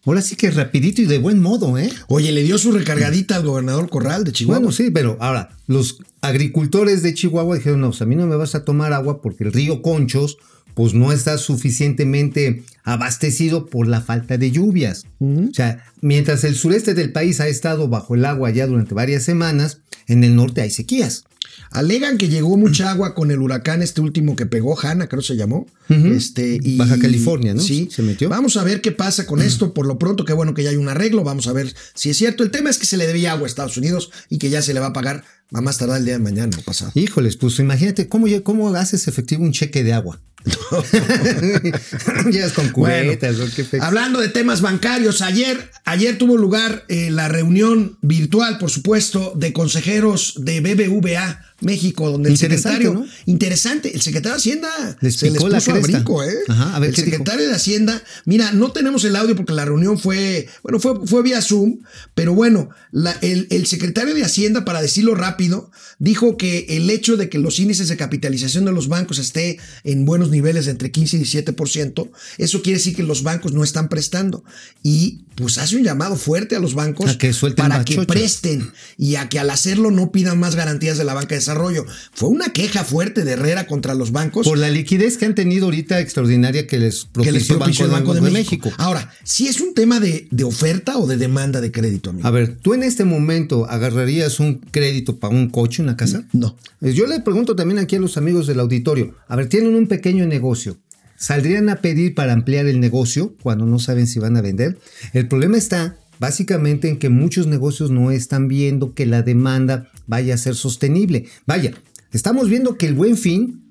Ahora 0.09 0.23
sí 0.23 0.35
que 0.35 0.49
rapidito 0.49 1.03
y 1.03 1.05
de 1.05 1.19
buen 1.19 1.39
modo, 1.39 1.77
¿eh? 1.77 1.87
Oye, 2.07 2.31
le 2.31 2.41
dio 2.41 2.57
su 2.57 2.71
recargadita 2.71 3.35
al 3.35 3.45
gobernador 3.45 3.91
Corral 3.91 4.23
de 4.23 4.31
Chihuahua. 4.31 4.57
Bueno, 4.57 4.71
sí, 4.71 4.89
pero 4.89 5.17
ahora, 5.19 5.55
los 5.67 5.99
agricultores 6.21 7.03
de 7.03 7.13
Chihuahua 7.13 7.57
dijeron, 7.57 7.81
no, 7.81 7.89
pues 7.89 8.01
a 8.01 8.07
mí 8.07 8.15
no 8.15 8.25
me 8.25 8.35
vas 8.35 8.55
a 8.55 8.65
tomar 8.65 8.91
agua 8.91 9.21
porque 9.21 9.43
el 9.43 9.53
río 9.53 9.83
Conchos, 9.83 10.39
pues 10.73 10.95
no 10.95 11.11
está 11.11 11.37
suficientemente 11.37 12.63
abastecido 12.83 13.67
por 13.67 13.85
la 13.85 14.01
falta 14.01 14.39
de 14.39 14.49
lluvias. 14.49 15.05
O 15.19 15.53
sea, 15.53 15.85
mientras 16.01 16.43
el 16.43 16.55
sureste 16.55 16.95
del 16.95 17.11
país 17.11 17.39
ha 17.39 17.47
estado 17.47 17.87
bajo 17.87 18.15
el 18.15 18.25
agua 18.25 18.49
ya 18.49 18.65
durante 18.65 18.95
varias 18.95 19.21
semanas, 19.21 19.81
en 20.07 20.23
el 20.23 20.35
norte 20.35 20.61
hay 20.61 20.71
sequías. 20.71 21.25
Alegan 21.71 22.17
que 22.17 22.29
llegó 22.29 22.57
mucha 22.57 22.89
agua 22.91 23.13
con 23.15 23.31
el 23.31 23.39
huracán 23.39 23.81
este 23.81 24.01
último 24.01 24.35
que 24.35 24.45
pegó, 24.45 24.79
Hanna, 24.79 25.07
creo 25.07 25.21
se 25.21 25.35
llamó. 25.35 25.67
este, 25.89 26.59
y, 26.61 26.77
Baja 26.77 26.99
California, 26.99 27.53
¿no? 27.53 27.61
Sí. 27.61 27.89
Se 27.91 28.01
metió. 28.01 28.29
Vamos 28.29 28.57
a 28.57 28.63
ver 28.63 28.81
qué 28.81 28.91
pasa 28.91 29.25
con 29.25 29.41
esto. 29.41 29.73
Por 29.73 29.85
lo 29.85 29.97
pronto, 29.99 30.25
qué 30.25 30.33
bueno 30.33 30.53
que 30.53 30.63
ya 30.63 30.69
hay 30.71 30.75
un 30.77 30.89
arreglo. 30.89 31.23
Vamos 31.23 31.47
a 31.47 31.53
ver 31.53 31.73
si 31.93 32.09
es 32.09 32.17
cierto. 32.17 32.43
El 32.43 32.51
tema 32.51 32.69
es 32.69 32.77
que 32.77 32.85
se 32.85 32.97
le 32.97 33.07
debía 33.07 33.31
agua 33.33 33.45
a 33.45 33.47
Estados 33.47 33.77
Unidos 33.77 34.11
y 34.29 34.37
que 34.37 34.49
ya 34.49 34.61
se 34.61 34.73
le 34.73 34.79
va 34.79 34.87
a 34.87 34.93
pagar 34.93 35.23
a 35.51 35.61
más 35.61 35.77
tardar 35.79 35.97
el 35.99 36.05
día 36.05 36.13
de 36.13 36.19
mañana 36.23 36.55
o 36.57 36.61
pasado. 36.61 36.91
Híjoles, 36.95 37.35
pues 37.37 37.57
imagínate 37.59 38.07
cómo, 38.07 38.27
cómo 38.43 38.69
haces 38.75 39.07
efectivo 39.07 39.43
un 39.43 39.51
cheque 39.51 39.83
de 39.83 39.93
agua. 39.93 40.19
Llegas 42.31 42.53
con 42.53 42.69
cubetas, 42.69 43.39
¿o 43.39 43.45
qué 43.55 43.63
fe- 43.63 43.79
Hablando 43.81 44.19
de 44.19 44.29
temas 44.29 44.61
bancarios, 44.61 45.21
ayer, 45.21 45.71
ayer 45.85 46.17
tuvo 46.17 46.37
lugar 46.37 46.85
eh, 46.87 47.09
la 47.11 47.27
reunión 47.27 47.97
virtual, 48.01 48.57
por 48.57 48.69
supuesto, 48.69 49.33
de 49.35 49.53
consejeros 49.53 50.35
de 50.37 50.61
BBVA 50.61 51.45
México, 51.61 52.09
donde 52.09 52.29
el 52.29 52.37
secretario, 52.37 52.93
¿no? 52.93 53.05
interesante, 53.25 53.93
el 53.93 54.01
secretario 54.01 54.33
de 54.35 54.37
Hacienda 54.37 54.69
Les 55.01 55.15
se 55.15 55.29
les 55.31 55.41
la 55.43 55.57
puso 55.57 55.71
cresta. 55.71 55.91
brinco, 55.91 56.23
¿eh? 56.23 56.33
Ajá, 56.47 56.75
a 56.75 56.79
ver, 56.79 56.89
el 56.89 56.95
¿qué 56.95 57.01
dijo? 57.03 57.17
secretario 57.17 57.47
de 57.47 57.53
Hacienda, 57.55 58.03
mira, 58.25 58.51
no 58.51 58.71
tenemos 58.71 59.03
el 59.05 59.15
audio 59.15 59.35
porque 59.35 59.53
la 59.53 59.65
reunión 59.65 59.97
fue, 59.99 60.47
bueno, 60.63 60.79
fue, 60.79 61.05
fue 61.05 61.21
vía 61.23 61.41
Zoom, 61.41 61.79
pero 62.15 62.33
bueno, 62.33 62.69
la- 62.91 63.17
el, 63.21 63.47
el 63.49 63.65
secretario 63.67 64.13
de 64.15 64.23
Hacienda, 64.23 64.63
para 64.65 64.81
decirlo 64.81 65.15
rápido, 65.15 65.71
dijo 65.99 66.37
que 66.37 66.65
el 66.69 66.89
hecho 66.89 67.17
de 67.17 67.29
que 67.29 67.37
los 67.39 67.59
índices 67.59 67.89
de 67.89 67.97
capitalización 67.97 68.65
de 68.65 68.71
los 68.71 68.87
bancos 68.87 69.19
esté 69.19 69.59
en 69.83 70.05
buenos 70.05 70.29
niveles 70.29 70.65
de 70.65 70.71
entre 70.71 70.91
15 70.91 71.17
y 71.17 71.21
17%, 71.23 72.09
eso 72.37 72.61
quiere 72.61 72.77
decir 72.79 72.95
que 72.95 73.03
los 73.03 73.23
bancos 73.23 73.51
no 73.53 73.63
están 73.63 73.89
prestando. 73.89 74.43
Y 74.83 75.23
pues 75.35 75.57
hace 75.57 75.77
un 75.77 75.83
llamado 75.83 76.15
fuerte 76.17 76.55
a 76.55 76.59
los 76.59 76.73
bancos 76.73 77.11
A 77.11 77.17
que 77.17 77.31
suelten 77.33 77.67
para 77.69 77.85
que 77.85 78.01
presten 78.05 78.71
y 78.97 79.15
a 79.15 79.29
que 79.29 79.39
al 79.39 79.49
hacerlo 79.49 79.89
no 79.91 80.11
pidan 80.11 80.37
más 80.39 80.55
garantías 80.55 80.97
de 80.97 81.05
la 81.05 81.13
banca 81.13 81.35
de 81.35 81.41
desarrollo. 81.49 81.85
Fue 82.13 82.29
una 82.29 82.49
queja 82.49 82.83
fuerte 82.83 83.23
de 83.23 83.31
Herrera 83.31 83.67
contra 83.67 83.93
los 83.93 84.11
bancos 84.11 84.47
Por 84.47 84.57
la 84.57 84.69
liquidez 84.69 85.17
que 85.17 85.25
han 85.25 85.35
tenido 85.35 85.65
ahorita 85.65 85.99
extraordinaria 85.99 86.67
que 86.67 86.77
les 86.77 87.05
que 87.05 87.09
propició, 87.11 87.33
les 87.33 87.47
propició 87.47 87.85
el 87.85 87.91
Banco 87.91 88.13
de, 88.13 88.21
de 88.21 88.31
México. 88.31 88.71
Ahora, 88.77 89.11
si 89.23 89.47
es 89.47 89.61
un 89.61 89.73
tema 89.73 89.99
de, 89.99 90.27
de 90.31 90.43
oferta 90.43 90.97
o 90.97 91.07
de 91.07 91.17
demanda 91.17 91.61
de 91.61 91.71
crédito, 91.71 92.11
amigo. 92.11 92.27
A 92.27 92.31
ver, 92.31 92.57
¿tú 92.57 92.73
en 92.73 92.83
este 92.83 93.05
momento 93.05 93.65
agarrarías 93.69 94.39
un 94.39 94.55
crédito 94.59 95.17
para 95.17 95.33
un 95.33 95.49
coche, 95.49 95.81
una 95.81 95.97
casa? 95.97 96.23
No. 96.33 96.57
Eh, 96.81 96.93
Yo 96.93 97.07
le 97.07 97.19
pregunto 97.19 97.55
también 97.55 97.79
aquí 97.79 97.95
a 97.95 97.99
los 97.99 98.17
amigos 98.17 98.47
del 98.47 98.59
auditorio, 98.59 99.15
a 99.27 99.35
ver, 99.35 99.47
tienen 99.47 99.75
un 99.75 99.87
pequeño 99.87 100.25
negocio, 100.25 100.77
¿saldrían 101.17 101.69
a 101.69 101.77
pedir 101.77 102.15
para 102.15 102.33
ampliar 102.33 102.65
el 102.67 102.79
negocio 102.79 103.35
cuando 103.41 103.65
no 103.65 103.79
saben 103.79 104.07
si 104.07 104.19
van 104.19 104.37
a 104.37 104.41
vender? 104.41 104.77
El 105.13 105.27
problema 105.27 105.57
está 105.57 105.97
básicamente 106.19 106.89
en 106.89 106.99
que 106.99 107.09
muchos 107.09 107.47
negocios 107.47 107.91
no 107.91 108.11
están 108.11 108.47
viendo 108.47 108.93
que 108.93 109.05
la 109.05 109.21
demanda 109.21 109.89
vaya 110.09 110.33
a 110.33 110.37
ser 110.37 110.55
sostenible. 110.55 111.27
Vaya, 111.45 111.73
estamos 112.11 112.49
viendo 112.49 112.77
que 112.77 112.87
el 112.87 112.95
buen 112.95 113.15
fin 113.15 113.63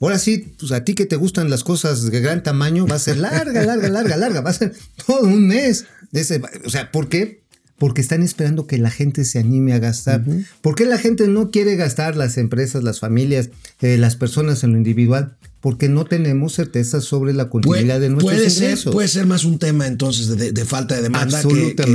Ahora 0.00 0.18
sí, 0.18 0.52
pues 0.58 0.70
a 0.72 0.84
ti 0.84 0.94
que 0.94 1.06
te 1.06 1.16
gustan 1.16 1.48
las 1.48 1.64
cosas 1.64 2.10
de 2.10 2.20
gran 2.20 2.42
tamaño, 2.42 2.86
va 2.86 2.96
a 2.96 2.98
ser 2.98 3.16
larga, 3.16 3.64
larga, 3.64 3.88
larga, 3.88 4.16
larga. 4.18 4.40
Va 4.42 4.50
a 4.50 4.52
ser 4.52 4.74
todo 5.06 5.22
un 5.22 5.46
mes. 5.46 5.86
ese- 6.12 6.42
o 6.66 6.68
sea, 6.68 6.90
¿por 6.92 7.08
qué? 7.08 7.42
Porque 7.78 8.02
están 8.02 8.22
esperando 8.22 8.66
que 8.66 8.76
la 8.76 8.90
gente 8.90 9.24
se 9.24 9.38
anime 9.38 9.72
a 9.72 9.78
gastar. 9.78 10.22
¿Por 10.60 10.74
qué 10.74 10.84
la 10.84 10.98
gente 10.98 11.26
no 11.28 11.50
quiere 11.50 11.76
gastar? 11.76 12.16
Las 12.16 12.36
empresas, 12.36 12.82
las 12.84 13.00
familias, 13.00 13.48
eh, 13.80 13.96
las 13.96 14.16
personas 14.16 14.62
en 14.62 14.72
lo 14.72 14.76
individual. 14.78 15.38
Porque 15.64 15.88
no 15.88 16.04
tenemos 16.04 16.52
certeza 16.52 17.00
sobre 17.00 17.32
la 17.32 17.48
continuidad 17.48 17.98
de 17.98 18.10
nuestros 18.10 18.34
puede 18.34 18.50
ser, 18.50 18.78
puede 18.92 19.08
ser 19.08 19.24
más 19.26 19.46
un 19.46 19.58
tema 19.58 19.86
entonces 19.86 20.28
de, 20.36 20.52
de 20.52 20.64
falta 20.66 20.94
de 20.94 21.00
demanda 21.00 21.40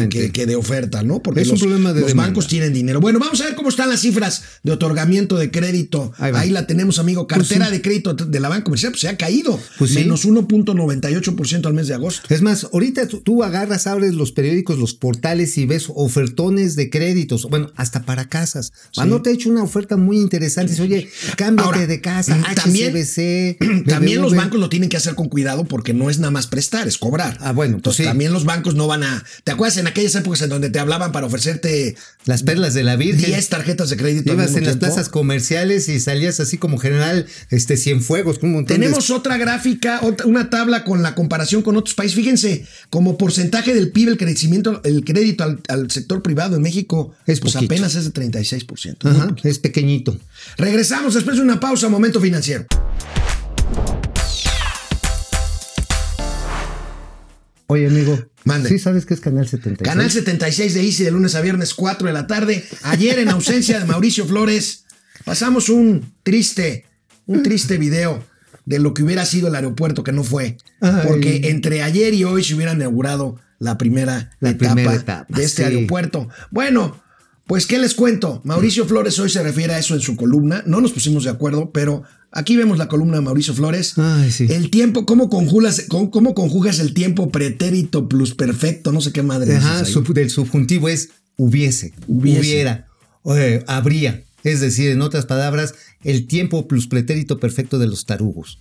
que- 0.09 0.45
de 0.47 0.55
oferta, 0.55 1.03
¿no? 1.03 1.21
Porque 1.21 1.41
Es 1.41 1.47
un 1.49 1.51
los, 1.51 1.59
problema 1.61 1.93
de 1.93 2.01
los 2.01 2.09
demanda. 2.09 2.29
bancos 2.29 2.47
tienen 2.47 2.73
dinero. 2.73 2.99
Bueno, 2.99 3.19
vamos 3.19 3.39
a 3.41 3.45
ver 3.45 3.53
cómo 3.53 3.69
están 3.69 3.87
las 3.89 3.99
cifras 4.01 4.41
de 4.63 4.71
otorgamiento 4.71 5.37
de 5.37 5.51
crédito. 5.51 6.11
Ahí 6.17 6.49
la 6.49 6.65
tenemos, 6.65 6.97
amigo. 6.97 7.27
Cartera 7.27 7.65
Pues 7.65 7.69
sí. 7.69 7.75
de 7.77 7.81
crédito 7.83 8.13
de 8.15 8.39
la 8.39 8.49
banca 8.49 8.63
comercial 8.63 8.91
pues, 8.91 9.01
se 9.01 9.07
ha 9.07 9.15
caído. 9.17 9.59
Pues 9.77 9.91
sí. 9.91 9.97
menos 9.99 10.25
1.98% 10.25 11.67
al 11.67 11.73
mes 11.75 11.87
de 11.89 11.93
agosto. 11.93 12.33
Es 12.33 12.41
más, 12.41 12.67
ahorita 12.73 13.07
tú, 13.07 13.19
tú 13.21 13.43
agarras, 13.43 13.85
abres 13.85 14.15
los 14.15 14.31
periódicos, 14.31 14.79
los 14.79 14.95
portales 14.95 15.57
y 15.59 15.67
ves 15.67 15.85
ofertones 15.93 16.75
de 16.75 16.89
créditos, 16.89 17.45
bueno, 17.51 17.71
hasta 17.75 18.01
para 18.03 18.27
casas. 18.29 18.73
No 19.05 19.21
te 19.21 19.29
he 19.29 19.33
hecho 19.33 19.49
una 19.51 19.61
oferta 19.61 19.95
muy 19.95 20.17
interesante. 20.17 20.71
Dice, 20.71 20.81
Oye, 20.83 21.09
cámbiate 21.37 21.67
Ahora, 21.69 21.85
de 21.87 22.01
casa, 22.01 22.35
mm, 22.35 22.55
también- 22.55 22.89
HCBC. 22.95 23.57
También 23.87 24.21
los 24.21 24.35
bancos 24.35 24.59
lo 24.59 24.69
tienen 24.69 24.89
que 24.89 24.97
hacer 24.97 25.15
con 25.15 25.27
cuidado 25.27 25.65
porque 25.65 25.93
no 25.93 26.09
es 26.09 26.19
nada 26.19 26.31
más 26.31 26.47
prestar, 26.47 26.87
es 26.87 26.97
cobrar. 26.97 27.37
Ah, 27.41 27.51
bueno, 27.51 27.73
pues 27.73 27.79
Entonces 27.79 28.05
sí. 28.05 28.09
también 28.09 28.31
los 28.31 28.45
bancos 28.45 28.75
no 28.75 28.87
van 28.87 29.03
a. 29.03 29.23
¿Te 29.43 29.51
acuerdas 29.51 29.77
en 29.77 29.87
aquellas 29.87 30.15
épocas 30.15 30.41
en 30.43 30.49
donde 30.49 30.69
te 30.69 30.79
hablaban 30.79 31.11
para 31.11 31.25
ofrecerte 31.27 31.95
Las 32.25 32.43
perlas 32.43 32.73
de 32.73 32.83
la 32.83 32.95
Virgen. 32.95 33.25
10 33.31 33.49
tarjetas 33.49 33.89
de 33.89 33.97
crédito? 33.97 34.31
Ibas 34.33 34.55
en 34.55 34.65
las 34.65 34.77
plazas 34.77 35.09
comerciales 35.09 35.89
y 35.89 35.99
salías 35.99 36.39
así 36.39 36.57
como 36.57 36.77
general 36.77 37.25
este 37.49 37.75
Cienfuegos 37.77 38.39
con 38.39 38.49
un 38.49 38.55
montón 38.55 38.67
de- 38.69 38.79
Tenemos 38.79 39.09
otra 39.09 39.37
gráfica, 39.37 39.99
otra- 40.03 40.25
una 40.25 40.49
tabla 40.49 40.83
con 40.85 41.01
la 41.03 41.13
comparación 41.15 41.61
con 41.61 41.75
otros 41.75 41.95
países. 41.95 42.15
Fíjense, 42.15 42.65
como 42.89 43.17
porcentaje 43.17 43.73
del 43.73 43.91
PIB, 43.91 44.09
el 44.09 44.17
crecimiento, 44.17 44.81
el 44.85 45.03
crédito 45.03 45.43
al, 45.43 45.59
al 45.67 45.91
sector 45.91 46.21
privado 46.21 46.55
en 46.55 46.61
México 46.61 47.13
Es 47.25 47.39
pues 47.39 47.53
poquito. 47.53 47.73
apenas 47.73 47.95
es 47.95 48.05
de 48.05 48.11
36%. 48.13 48.95
Ajá, 49.09 49.35
es 49.43 49.59
pequeñito. 49.59 50.17
Regresamos 50.57 51.13
después 51.13 51.35
de 51.37 51.43
una 51.43 51.59
pausa, 51.59 51.89
momento 51.89 52.21
financiero. 52.21 52.65
Oye, 57.71 57.85
amigo. 57.85 58.17
Mande. 58.45 58.67
¿Sí 58.67 58.79
sabes 58.79 59.05
qué 59.05 59.13
es 59.13 59.19
Canal 59.21 59.47
76? 59.47 59.87
Canal 59.87 60.09
76 60.09 60.73
de 60.73 60.83
Easy 60.83 61.03
de 61.03 61.11
lunes 61.11 61.35
a 61.35 61.41
viernes 61.41 61.75
4 61.75 62.07
de 62.07 62.13
la 62.13 62.25
tarde. 62.25 62.65
Ayer 62.81 63.19
en 63.19 63.29
ausencia 63.29 63.79
de 63.79 63.85
Mauricio 63.85 64.25
Flores 64.25 64.85
pasamos 65.23 65.69
un 65.69 66.15
triste, 66.23 66.85
un 67.27 67.43
triste 67.43 67.77
video 67.77 68.23
de 68.65 68.79
lo 68.79 68.95
que 68.95 69.03
hubiera 69.03 69.23
sido 69.23 69.49
el 69.49 69.55
aeropuerto 69.55 70.03
que 70.03 70.11
no 70.11 70.23
fue. 70.23 70.57
Ay. 70.81 71.03
Porque 71.07 71.41
entre 71.43 71.83
ayer 71.83 72.15
y 72.15 72.23
hoy 72.23 72.43
se 72.43 72.55
hubiera 72.55 72.73
inaugurado 72.73 73.39
la 73.59 73.77
primera, 73.77 74.31
La 74.39 74.49
etapa, 74.49 74.73
primera 74.73 74.95
etapa, 74.95 75.27
de 75.29 75.43
este 75.43 75.61
sí. 75.67 75.71
aeropuerto. 75.71 76.27
Bueno, 76.49 76.99
pues 77.45 77.67
¿qué 77.67 77.77
les 77.77 77.93
cuento? 77.93 78.41
Mauricio 78.45 78.87
Flores 78.87 79.19
hoy 79.19 79.29
se 79.29 79.43
refiere 79.43 79.75
a 79.75 79.77
eso 79.77 79.93
en 79.93 80.01
su 80.01 80.15
columna. 80.15 80.63
No 80.65 80.81
nos 80.81 80.91
pusimos 80.91 81.23
de 81.23 81.29
acuerdo, 81.29 81.71
pero 81.71 82.01
aquí 82.31 82.55
vemos 82.57 82.77
la 82.77 82.87
columna 82.87 83.15
de 83.17 83.21
Mauricio 83.21 83.53
Flores. 83.53 83.93
Ay, 83.97 84.31
sí. 84.31 84.47
El 84.49 84.69
tiempo, 84.69 85.05
¿cómo 85.05 85.29
conjugas, 85.29 85.85
cómo, 85.87 86.11
cómo 86.11 86.33
conjugas 86.33 86.79
el 86.79 86.93
tiempo 86.93 87.29
pretérito 87.31 88.07
plus 88.09 88.33
perfecto? 88.35 88.91
No 88.91 89.01
sé 89.01 89.11
qué 89.11 89.23
madre 89.23 89.55
Ajá, 89.57 89.79
ahí. 89.79 89.85
sub- 89.91 90.13
del 90.13 90.29
subjuntivo 90.29 90.89
es 90.89 91.09
hubiese, 91.37 91.93
Hubiese. 92.07 92.39
hubiera, 92.39 92.87
eh, 93.35 93.63
habría. 93.67 94.23
Es 94.43 94.61
decir, 94.61 94.89
en 94.91 95.01
otras 95.01 95.25
palabras, 95.25 95.73
el 96.03 96.27
tiempo 96.27 96.67
plus 96.67 96.87
pretérito 96.87 97.39
perfecto 97.39 97.77
de 97.79 97.87
los 97.87 98.05
tarugos. 98.05 98.59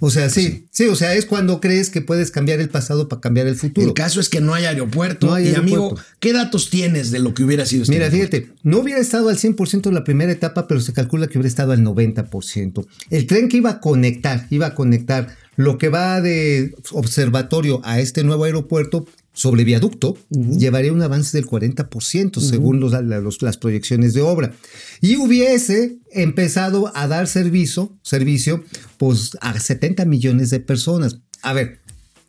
O 0.00 0.10
sea, 0.10 0.30
sí, 0.30 0.66
sí, 0.70 0.86
o 0.86 0.94
sea, 0.94 1.14
es 1.14 1.26
cuando 1.26 1.60
crees 1.60 1.90
que 1.90 2.00
puedes 2.00 2.30
cambiar 2.30 2.60
el 2.60 2.68
pasado 2.68 3.08
para 3.08 3.20
cambiar 3.20 3.46
el 3.46 3.56
futuro. 3.56 3.86
El 3.86 3.94
caso 3.94 4.20
es 4.20 4.28
que 4.28 4.40
no 4.40 4.54
hay 4.54 4.64
aeropuerto. 4.64 5.26
No 5.26 5.34
hay 5.34 5.48
y 5.48 5.54
amigo. 5.54 5.96
¿qué 6.20 6.32
datos 6.32 6.70
tienes 6.70 7.10
de 7.10 7.18
lo 7.18 7.34
que 7.34 7.42
hubiera 7.44 7.66
sido 7.66 7.82
este 7.82 7.94
Mira, 7.94 8.06
aeropuerto? 8.06 8.36
fíjate, 8.36 8.52
no 8.62 8.78
hubiera 8.78 9.00
estado 9.00 9.28
al 9.28 9.36
100% 9.36 9.88
en 9.88 9.94
la 9.94 10.04
primera 10.04 10.30
etapa, 10.30 10.68
pero 10.68 10.80
se 10.80 10.92
calcula 10.92 11.26
que 11.26 11.38
hubiera 11.38 11.48
estado 11.48 11.72
al 11.72 11.82
90%. 11.82 12.86
El 13.10 13.26
tren 13.26 13.48
que 13.48 13.56
iba 13.56 13.70
a 13.70 13.80
conectar, 13.80 14.46
iba 14.50 14.68
a 14.68 14.74
conectar 14.74 15.36
lo 15.56 15.76
que 15.76 15.88
va 15.88 16.20
de 16.20 16.74
observatorio 16.92 17.80
a 17.84 17.98
este 17.98 18.22
nuevo 18.22 18.44
aeropuerto 18.44 19.06
sobre 19.38 19.62
viaducto, 19.62 20.18
llevaría 20.30 20.92
un 20.92 21.00
avance 21.00 21.36
del 21.38 21.46
40% 21.46 22.40
según 22.40 22.80
los- 22.80 22.90
la- 22.90 23.20
los- 23.20 23.40
las 23.40 23.56
proyecciones 23.56 24.12
de 24.14 24.20
obra. 24.22 24.52
Y 25.00 25.14
hubiese 25.14 25.98
empezado 26.10 26.90
a 26.96 27.06
dar 27.06 27.28
servicio, 27.28 27.96
servicio 28.02 28.64
pues, 28.96 29.30
a 29.40 29.58
70 29.60 30.04
millones 30.06 30.50
de 30.50 30.58
personas. 30.58 31.20
A 31.42 31.52
ver, 31.52 31.78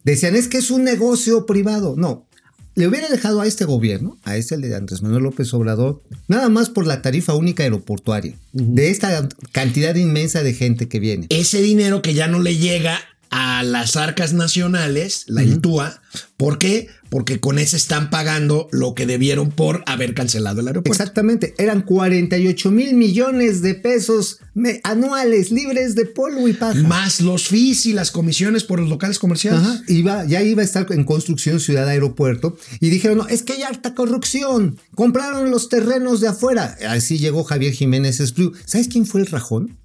decían, 0.03 0.35
es 0.35 0.47
que 0.47 0.57
es 0.59 0.69
un 0.69 0.83
negocio 0.83 1.47
privado. 1.47 1.95
No, 1.97 2.27
le 2.75 2.87
hubiera 2.87 3.09
dejado 3.09 3.41
a 3.41 3.47
este 3.47 3.65
gobierno, 3.65 4.17
a 4.23 4.37
este 4.37 4.55
de 4.57 4.75
Andrés 4.75 5.01
Manuel 5.01 5.23
López 5.23 5.51
Obrador, 5.55 6.03
nada 6.27 6.47
más 6.49 6.69
por 6.69 6.85
la 6.85 7.01
tarifa 7.01 7.33
única 7.33 7.63
aeroportuaria, 7.63 8.35
de 8.53 8.91
esta 8.91 9.27
cantidad 9.51 9.95
inmensa 9.95 10.43
de 10.43 10.53
gente 10.53 10.87
que 10.87 10.99
viene. 10.99 11.25
Ese 11.29 11.59
dinero 11.61 12.03
que 12.03 12.13
ya 12.13 12.27
no 12.27 12.39
le 12.39 12.55
llega 12.57 12.99
a 13.29 13.63
las 13.63 13.95
arcas 13.95 14.33
nacionales, 14.33 15.25
la 15.27 15.43
ILTUA, 15.43 16.01
¿por 16.37 16.57
qué? 16.57 16.87
Porque 17.09 17.39
con 17.39 17.59
ese 17.59 17.77
están 17.77 18.09
pagando 18.09 18.67
lo 18.71 18.93
que 18.93 19.05
debieron 19.05 19.51
por 19.51 19.83
haber 19.87 20.13
cancelado 20.13 20.61
el 20.61 20.67
aeropuerto. 20.67 20.91
Exactamente, 20.91 21.55
eran 21.57 21.81
48 21.81 22.71
mil 22.71 22.93
millones 22.95 23.61
de 23.61 23.75
pesos 23.75 24.39
anuales 24.83 25.51
libres 25.51 25.95
de 25.95 26.05
polvo 26.05 26.47
y 26.47 26.53
paja. 26.53 26.79
Más 26.83 27.21
los 27.21 27.47
fees 27.47 27.85
y 27.85 27.93
las 27.93 28.11
comisiones 28.11 28.63
por 28.63 28.79
los 28.79 28.89
locales 28.89 29.19
comerciales. 29.19 29.61
Ajá, 29.61 29.81
iba, 29.87 30.25
ya 30.25 30.41
iba 30.43 30.61
a 30.61 30.65
estar 30.65 30.85
en 30.91 31.03
construcción 31.03 31.59
Ciudad 31.59 31.87
Aeropuerto 31.87 32.57
y 32.79 32.89
dijeron, 32.89 33.19
no, 33.19 33.27
es 33.27 33.43
que 33.43 33.53
hay 33.53 33.63
harta 33.63 33.95
corrupción, 33.95 34.77
compraron 34.95 35.51
los 35.51 35.69
terrenos 35.69 36.21
de 36.21 36.29
afuera. 36.29 36.77
Así 36.87 37.17
llegó 37.17 37.43
Javier 37.43 37.73
Jiménez 37.73 38.19
Espriu. 38.19 38.53
¿Sabes 38.65 38.87
quién 38.87 39.05
fue 39.05 39.21
el 39.21 39.27
rajón? 39.27 39.78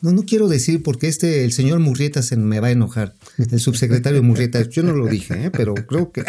No, 0.00 0.12
no 0.12 0.22
quiero 0.22 0.48
decir 0.48 0.82
porque 0.82 1.08
este, 1.08 1.44
el 1.44 1.52
señor 1.52 1.80
Murrieta 1.80 2.22
se 2.22 2.36
me 2.36 2.60
va 2.60 2.68
a 2.68 2.72
enojar. 2.72 3.14
El 3.36 3.60
subsecretario 3.60 4.22
Murrieta, 4.22 4.62
yo 4.68 4.82
no 4.82 4.92
lo 4.92 5.06
dije, 5.06 5.46
¿eh? 5.46 5.50
pero 5.50 5.74
creo 5.74 6.12
que 6.12 6.22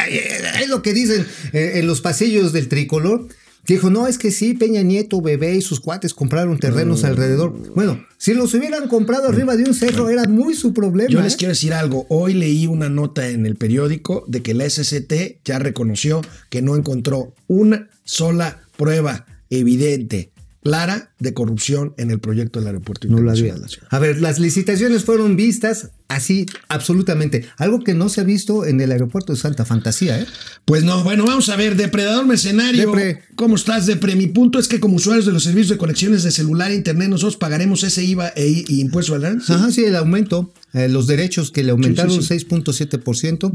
es 0.62 0.70
lo 0.70 0.82
que 0.82 0.94
dicen 0.94 1.26
eh, 1.54 1.74
en 1.76 1.88
los 1.88 2.02
pasillos 2.02 2.54
del 2.54 2.68
tricolor. 2.68 3.28
Que 3.66 3.76
dijo, 3.76 3.92
no, 3.92 4.08
es 4.08 4.18
que 4.18 4.32
sí, 4.32 4.56
Peña 4.56 4.82
Nieto, 4.82 5.22
Bebé 5.22 5.54
y 5.54 5.62
sus 5.62 5.80
cuates 5.80 6.16
compraron 6.16 6.58
terrenos 6.58 7.04
alrededor. 7.04 7.56
Bueno, 7.76 8.04
si 8.18 8.34
los 8.34 8.56
hubieran 8.56 8.88
comprado 8.88 9.28
arriba 9.28 9.56
de 9.56 9.66
un 9.66 9.76
cerro, 9.76 10.10
era 10.10 10.24
muy 10.24 10.56
su 10.56 10.74
problema. 10.74 11.12
Yo 11.12 11.22
les 11.22 11.34
¿eh? 11.34 11.38
quiero 11.38 11.52
decir 11.52 11.72
algo. 11.74 12.08
Hoy 12.10 12.34
leí 12.34 12.66
una 12.66 12.90
nota 12.90 13.30
en 13.30 13.46
el 13.46 13.56
periódico 13.58 14.26
de 14.28 14.42
que 14.42 14.56
la 14.56 14.68
SCT 14.68 15.44
ya 15.46 15.60
reconoció 15.60 16.22
que 16.50 16.64
no 16.64 16.76
encontró 16.76 17.36
una 17.48 17.88
sola 18.04 18.62
prueba 18.78 19.28
evidente, 19.52 20.31
clara, 20.64 21.14
de 21.20 21.34
corrupción 21.34 21.94
en 21.98 22.12
el 22.12 22.20
proyecto 22.20 22.60
del 22.60 22.68
aeropuerto 22.68 23.08
No 23.08 23.18
internacional 23.18 23.62
de 23.62 23.68
la. 23.68 23.88
A 23.90 24.00
ver, 24.00 24.22
las 24.22 24.40
licitaciones 24.40 25.04
fueron 25.04 25.36
vistas 25.36 25.90
así, 26.08 26.46
absolutamente. 26.68 27.48
Algo 27.58 27.84
que 27.84 27.94
no 27.94 28.10
se 28.10 28.22
ha 28.22 28.24
visto 28.24 28.66
en 28.66 28.80
el 28.82 28.92
aeropuerto 28.92 29.34
de 29.34 29.40
Santa 29.40 29.66
Fantasía, 29.66 30.20
¿eh? 30.20 30.28
Pues 30.66 30.84
no, 30.84 31.04
bueno, 31.04 31.26
vamos 31.26 31.50
a 31.50 31.56
ver, 31.56 31.76
depredador 31.76 32.26
mercenario. 32.26 32.88
Depre. 32.88 33.24
¿Cómo 33.36 33.56
estás, 33.56 33.88
Depre? 33.88 34.16
Mi 34.16 34.28
punto 34.28 34.60
es 34.60 34.68
que 34.68 34.80
como 34.80 34.96
usuarios 34.96 35.26
de 35.26 35.32
los 35.32 35.44
servicios 35.44 35.70
de 35.70 35.78
conexiones 35.78 36.24
de 36.24 36.32
celular 36.32 36.72
e 36.72 36.76
internet, 36.76 37.10
nosotros 37.10 37.38
pagaremos 37.38 37.84
ese 37.84 38.04
IVA 38.04 38.34
e, 38.36 38.66
y 38.68 38.82
impuesto 38.82 39.16
al 39.16 39.42
¿sí? 39.42 39.54
Ajá, 39.54 39.72
sí, 39.72 39.84
el 39.84 39.96
aumento, 39.96 40.54
eh, 40.74 40.90
los 40.90 41.08
derechos 41.08 41.52
que 41.52 41.64
le 41.64 41.72
aumentaron 41.72 42.22
sí. 42.22 42.36
6.7%. 42.36 43.54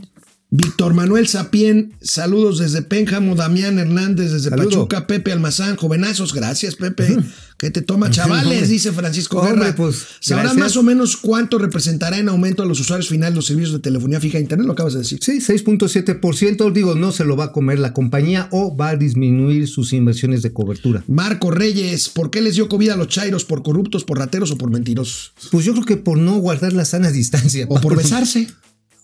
Víctor 0.49 0.95
Manuel 0.95 1.27
Sapien, 1.27 1.93
saludos 2.01 2.59
desde 2.61 2.81
Pénjamo, 2.81 3.35
Damián 3.35 3.81
Hernández 3.81 4.31
desde 4.31 4.51
Saludo. 4.51 4.69
Pachuca, 4.69 5.07
Pepe 5.09 5.33
Almazán, 5.33 5.75
jovenazos, 5.75 6.33
gracias 6.33 6.77
Pepe, 6.77 7.17
que 7.59 7.73
te 7.73 7.83
toma 7.83 8.11
chavales, 8.11 8.45
Hombre. 8.63 8.67
dice 8.69 8.93
Francisco 8.93 9.39
Hombre, 9.41 9.57
Guerra. 9.67 9.75
pues, 9.75 10.07
¿Sabrán 10.21 10.47
gracias. 10.55 10.65
más 10.65 10.77
o 10.77 10.85
menos 10.85 11.17
cuánto 11.17 11.59
representará 11.59 12.19
en 12.19 12.29
aumento 12.29 12.63
a 12.63 12.67
los 12.67 12.79
usuarios 12.79 13.09
finales 13.09 13.35
los 13.35 13.47
servicios 13.47 13.73
de 13.73 13.81
telefonía 13.81 14.21
fija 14.21 14.39
e 14.39 14.41
internet? 14.41 14.67
Lo 14.69 14.75
acabas 14.75 14.93
de 14.93 15.01
decir. 15.01 15.19
Sí, 15.21 15.41
6.7%, 15.41 16.73
digo, 16.73 16.95
no 16.95 17.11
se 17.11 17.25
lo 17.25 17.37
va 17.37 17.47
a 17.47 17.53
comer 17.53 17.81
la 17.81 17.93
compañía 17.93 18.49
o 18.53 18.75
va 18.77 18.91
a 18.91 18.97
disminuir 18.97 19.67
sus 19.67 19.93
inversiones 19.93 20.43
de 20.43 20.53
cobertura. 20.53 21.03
Marco 21.09 21.51
Reyes, 21.51 22.09
¿por 22.09 22.31
qué 22.31 22.41
les 22.41 22.55
dio 22.55 22.69
COVID 22.69 22.91
a 22.91 22.97
los 22.97 23.09
chairos? 23.09 23.45
¿Por 23.45 23.65
corruptos, 23.65 24.05
por 24.05 24.19
rateros 24.19 24.53
o 24.53 24.57
por 24.59 24.71
mentirosos? 24.71 25.33
Pues 25.51 25.65
yo 25.65 25.73
creo 25.73 25.85
que 25.85 25.97
por 25.97 26.19
no 26.19 26.37
guardar 26.39 26.73
la 26.73 26.85
sana 26.85 27.11
distancia. 27.11 27.67
¿O 27.69 27.81
por 27.81 27.97
besarse? 27.97 28.47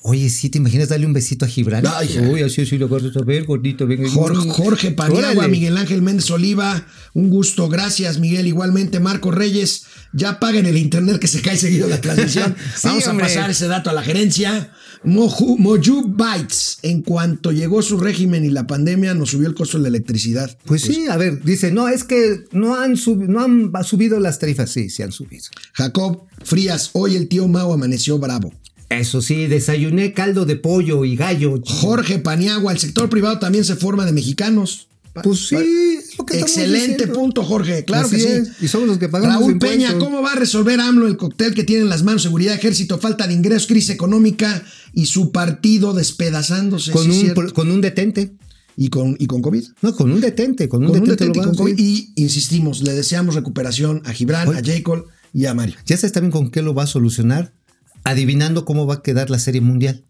Oye, 0.04 0.28
sí, 0.30 0.48
¿te 0.50 0.58
imaginas 0.58 0.88
darle 0.88 1.06
un 1.06 1.12
besito 1.12 1.44
a 1.44 1.48
ya. 1.48 2.22
Uy, 2.22 2.42
así, 2.42 2.62
así 2.62 2.76
lo 2.76 2.88
cortas 2.88 3.16
a 3.16 3.24
ver, 3.24 3.44
gordito, 3.44 3.86
venga. 3.86 4.08
Jorge, 4.10 4.48
Jorge 4.48 4.90
Paniagua. 4.90 5.46
Miguel 5.46 5.76
Ángel 5.76 6.02
Méndez 6.02 6.28
Oliva, 6.32 6.86
un 7.14 7.30
gusto, 7.30 7.68
gracias 7.68 8.18
Miguel, 8.18 8.48
igualmente 8.48 8.98
Marco 8.98 9.30
Reyes, 9.30 9.84
ya 10.12 10.40
paguen 10.40 10.66
el 10.66 10.76
internet 10.76 11.20
que 11.20 11.28
se 11.28 11.40
cae 11.40 11.56
seguido 11.56 11.86
la 11.88 12.00
transmisión, 12.00 12.56
Sí, 12.76 12.88
vamos 12.88 13.06
a 13.06 13.16
pasar 13.16 13.50
ese 13.50 13.68
dato 13.68 13.90
a 13.90 13.92
la 13.92 14.02
gerencia, 14.02 14.72
Moju, 15.04 15.56
Moju 15.58 16.02
Bytes, 16.08 16.78
en 16.82 17.02
cuanto 17.02 17.52
llegó 17.52 17.80
su 17.82 17.96
régimen 17.98 18.44
y 18.44 18.50
la 18.50 18.66
pandemia 18.66 19.14
nos 19.14 19.30
subió 19.30 19.46
el 19.46 19.54
costo 19.54 19.78
de 19.78 19.82
la 19.82 19.88
electricidad. 19.88 20.58
Pues 20.64 20.82
sí, 20.82 21.06
a 21.08 21.16
ver, 21.16 21.44
dice, 21.44 21.70
no, 21.70 21.88
es 21.88 22.02
que 22.02 22.44
no 22.50 22.74
han, 22.76 22.96
sub- 22.96 23.28
no 23.28 23.40
han 23.40 23.72
subido 23.84 24.18
las 24.18 24.38
tarifas. 24.40 24.70
Sí, 24.70 24.90
sí 24.90 25.02
han 25.04 25.12
subido. 25.12 25.44
Jacob 25.74 26.24
Frías, 26.44 26.90
hoy 26.92 27.14
el 27.14 27.28
tío 27.28 27.46
Mau 27.46 27.72
amaneció 27.72 28.18
bravo. 28.18 28.52
Eso 28.98 29.20
sí, 29.22 29.46
desayuné 29.46 30.12
caldo 30.12 30.44
de 30.44 30.56
pollo 30.56 31.04
y 31.04 31.16
gallo. 31.16 31.60
Jorge 31.64 32.18
Paniagua, 32.18 32.72
el 32.72 32.78
sector 32.78 33.08
privado 33.08 33.38
también 33.38 33.64
se 33.64 33.76
forma 33.76 34.04
de 34.06 34.12
mexicanos. 34.12 34.88
Pues 35.22 35.46
sí, 35.48 35.56
es 35.56 36.16
lo 36.18 36.24
que 36.24 36.38
Excelente 36.40 37.06
punto, 37.06 37.44
Jorge. 37.44 37.84
Claro 37.84 38.06
Así 38.06 38.16
que 38.16 38.22
sí. 38.22 38.28
es, 38.28 38.62
y 38.62 38.68
somos 38.68 38.88
los 38.88 38.96
que 38.98 39.10
pagamos 39.10 39.34
Raúl 39.40 39.52
impuestos. 39.52 39.78
Peña, 39.78 39.98
¿cómo 39.98 40.22
va 40.22 40.32
a 40.32 40.36
resolver 40.36 40.80
AMLO 40.80 41.06
el 41.06 41.18
cóctel 41.18 41.54
que 41.54 41.64
tiene 41.64 41.82
en 41.82 41.90
las 41.90 42.02
manos? 42.02 42.22
Seguridad, 42.22 42.54
ejército, 42.54 42.98
falta 42.98 43.26
de 43.26 43.34
ingresos, 43.34 43.66
crisis 43.66 43.90
económica 43.90 44.64
y 44.94 45.04
su 45.06 45.30
partido 45.30 45.92
despedazándose. 45.92 46.92
Con, 46.92 47.12
sí, 47.12 47.30
un, 47.36 47.50
con 47.50 47.70
un 47.70 47.82
detente. 47.82 48.32
y, 48.74 48.88
con, 48.88 49.14
y 49.18 49.26
con 49.26 49.42
COVID. 49.42 49.62
No, 49.82 49.94
con 49.94 50.10
un 50.12 50.20
detente, 50.22 50.66
con 50.70 50.82
un 50.82 50.90
Con 50.92 51.02
un 51.02 51.08
detente. 51.10 51.38
y 51.38 51.42
con 51.42 51.54
COVID. 51.56 51.74
Y 51.78 52.12
insistimos, 52.16 52.80
le 52.80 52.94
deseamos 52.94 53.34
recuperación 53.34 54.00
a 54.06 54.12
Gibran, 54.14 54.48
Oye. 54.48 54.60
a 54.60 54.62
Jacob 54.64 55.06
y 55.34 55.44
a 55.44 55.52
Mario. 55.52 55.76
¿Ya 55.84 55.98
sabes 55.98 56.12
también 56.12 56.32
con 56.32 56.50
qué 56.50 56.62
lo 56.62 56.72
va 56.72 56.84
a 56.84 56.86
solucionar? 56.86 57.52
Adivinando 58.04 58.64
cómo 58.64 58.86
va 58.86 58.94
a 58.94 59.02
quedar 59.02 59.30
la 59.30 59.38
serie 59.38 59.60
mundial. 59.60 60.02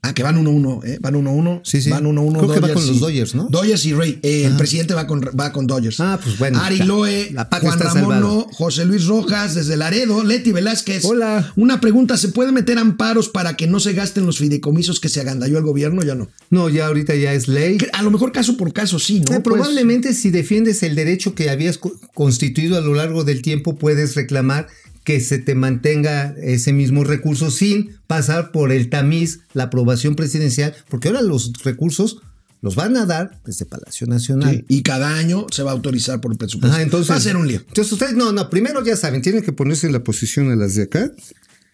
Ah, 0.00 0.14
que 0.14 0.22
van 0.22 0.36
1-1, 0.42 0.84
¿eh? 0.84 0.98
Van 1.00 1.14
1-1. 1.16 1.60
Sí, 1.64 1.82
sí. 1.82 1.90
Van 1.90 2.04
1-1. 2.04 2.38
Creo 2.38 2.54
que 2.54 2.60
va 2.60 2.72
con 2.72 2.86
los 2.86 3.00
Dodgers, 3.00 3.34
¿no? 3.34 3.48
Dodgers 3.50 3.84
y 3.84 3.92
Rey. 3.94 4.20
Eh, 4.22 4.44
el 4.44 4.56
presidente 4.56 4.94
va 4.94 5.08
con, 5.08 5.20
va 5.20 5.52
con 5.52 5.66
Dodgers. 5.66 5.98
Ah, 5.98 6.20
pues 6.22 6.38
bueno, 6.38 6.60
Ari. 6.62 6.78
Loe, 6.78 7.32
La 7.32 7.48
Juan 7.60 7.78
Ramón. 7.80 8.20
No, 8.20 8.46
José 8.52 8.84
Luis 8.84 9.06
Rojas, 9.06 9.56
desde 9.56 9.76
Laredo, 9.76 10.22
Leti 10.22 10.52
Velázquez. 10.52 11.04
Hola. 11.04 11.52
Una 11.56 11.80
pregunta: 11.80 12.16
¿se 12.16 12.28
puede 12.28 12.52
meter 12.52 12.78
amparos 12.78 13.28
para 13.28 13.56
que 13.56 13.66
no 13.66 13.80
se 13.80 13.92
gasten 13.92 14.24
los 14.24 14.38
fideicomisos 14.38 15.00
que 15.00 15.08
se 15.08 15.20
agandalló 15.20 15.58
el 15.58 15.64
gobierno? 15.64 16.02
Ya 16.04 16.14
no. 16.14 16.28
No, 16.48 16.68
ya 16.68 16.86
ahorita 16.86 17.16
ya 17.16 17.32
es 17.34 17.48
ley. 17.48 17.76
A 17.92 18.02
lo 18.04 18.12
mejor 18.12 18.30
caso 18.30 18.56
por 18.56 18.72
caso 18.72 19.00
sí, 19.00 19.14
¿no? 19.20 19.32
Eh, 19.32 19.40
Pues, 19.40 19.42
probablemente 19.42 20.14
si 20.14 20.30
defiendes 20.30 20.80
el 20.84 20.94
derecho 20.94 21.34
que 21.34 21.50
habías 21.50 21.76
co- 21.76 21.92
constituido 22.14 22.78
a 22.78 22.80
lo 22.82 22.94
largo 22.94 23.24
del 23.24 23.42
tiempo, 23.42 23.74
puedes 23.76 24.14
reclamar 24.14 24.68
que 25.08 25.22
se 25.22 25.38
te 25.38 25.54
mantenga 25.54 26.34
ese 26.36 26.74
mismo 26.74 27.02
recurso 27.02 27.50
sin 27.50 27.92
pasar 28.06 28.52
por 28.52 28.72
el 28.72 28.90
tamiz, 28.90 29.40
la 29.54 29.62
aprobación 29.62 30.16
presidencial, 30.16 30.74
porque 30.90 31.08
ahora 31.08 31.22
los 31.22 31.64
recursos 31.64 32.20
los 32.60 32.74
van 32.74 32.94
a 32.98 33.06
dar 33.06 33.40
desde 33.46 33.64
Palacio 33.64 34.06
Nacional. 34.06 34.56
sí, 34.56 34.64
y 34.68 34.82
cada 34.82 35.16
año 35.16 35.46
se 35.50 35.62
va 35.62 35.70
a 35.70 35.72
autorizar 35.72 36.20
por 36.20 36.32
el 36.32 36.36
presupuesto. 36.36 36.74
Ajá, 36.74 36.82
entonces, 36.82 37.10
va 37.10 37.16
a 37.16 37.20
ser 37.20 37.38
un 37.38 37.48
lío. 37.48 37.60
Entonces 37.68 37.90
ustedes, 37.90 38.16
no, 38.16 38.32
no, 38.32 38.50
primero 38.50 38.84
ya 38.84 38.98
saben, 38.98 39.22
tienen 39.22 39.42
que 39.42 39.54
ponerse 39.54 39.86
en 39.86 39.94
la 39.94 40.04
posición 40.04 40.50
de 40.50 40.56
las 40.56 40.74
de 40.74 40.82
acá. 40.82 41.10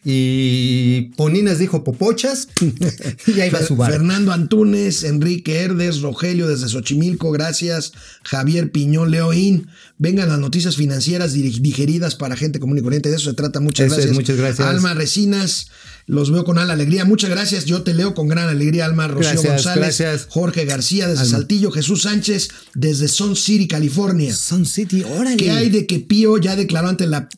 Y 0.07 1.13
Poninas 1.17 1.59
dijo 1.59 1.83
popochas 1.83 2.49
y 3.27 3.41
ahí 3.41 3.49
va 3.49 3.63
su 3.63 3.75
bar. 3.75 3.91
Fernando 3.91 4.33
Antunes, 4.33 5.03
Enrique 5.03 5.61
Herdes, 5.61 6.03
Rogelio 6.03 6.47
desde 6.47 6.69
Xochimilco, 6.69 7.31
gracias. 7.31 7.93
Javier 8.23 8.71
Piñón, 8.71 9.11
Leoín. 9.11 9.69
Vengan 9.97 10.29
las 10.29 10.39
noticias 10.39 10.77
financieras 10.77 11.33
digeridas 11.33 12.17
para 12.17 12.37
gente 12.37 12.61
común 12.61 12.77
y 12.77 12.83
corriente. 12.83 13.09
De 13.09 13.17
eso 13.17 13.31
se 13.31 13.37
trata. 13.37 13.61
Muchas 13.61 13.87
Eso 13.87 13.95
es, 13.95 14.07
gracias. 14.07 14.15
muchas 14.15 14.37
gracias. 14.37 14.69
Alma 14.69 14.93
Resinas, 14.93 15.69
los 16.07 16.31
veo 16.31 16.45
con 16.45 16.59
ala 16.59 16.75
alegría. 16.75 17.07
Muchas 17.07 17.31
gracias. 17.31 17.65
Yo 17.65 17.83
te 17.83 17.95
leo 17.95 18.13
con 18.13 18.29
gran 18.29 18.49
alegría, 18.49 18.85
Alma. 18.85 19.09
Rocío 19.09 19.31
Gracias, 19.31 19.53
González, 19.53 19.99
gracias. 19.99 20.27
Jorge 20.29 20.67
García 20.67 21.09
desde 21.09 21.25
Saltillo, 21.25 21.71
Jesús 21.71 22.03
Sánchez 22.03 22.49
desde 22.75 23.09
Sun 23.09 23.37
City, 23.37 23.67
California. 23.69 24.35
Sun 24.35 24.67
City, 24.67 25.03
órale. 25.05 25.37
¿Qué 25.37 25.51
hay 25.51 25.71
de 25.71 25.87
que 25.87 26.01
Pío 26.01 26.37
ya 26.37 26.57
declaró 26.57 26.89
ante 26.89 27.07
la 27.07 27.29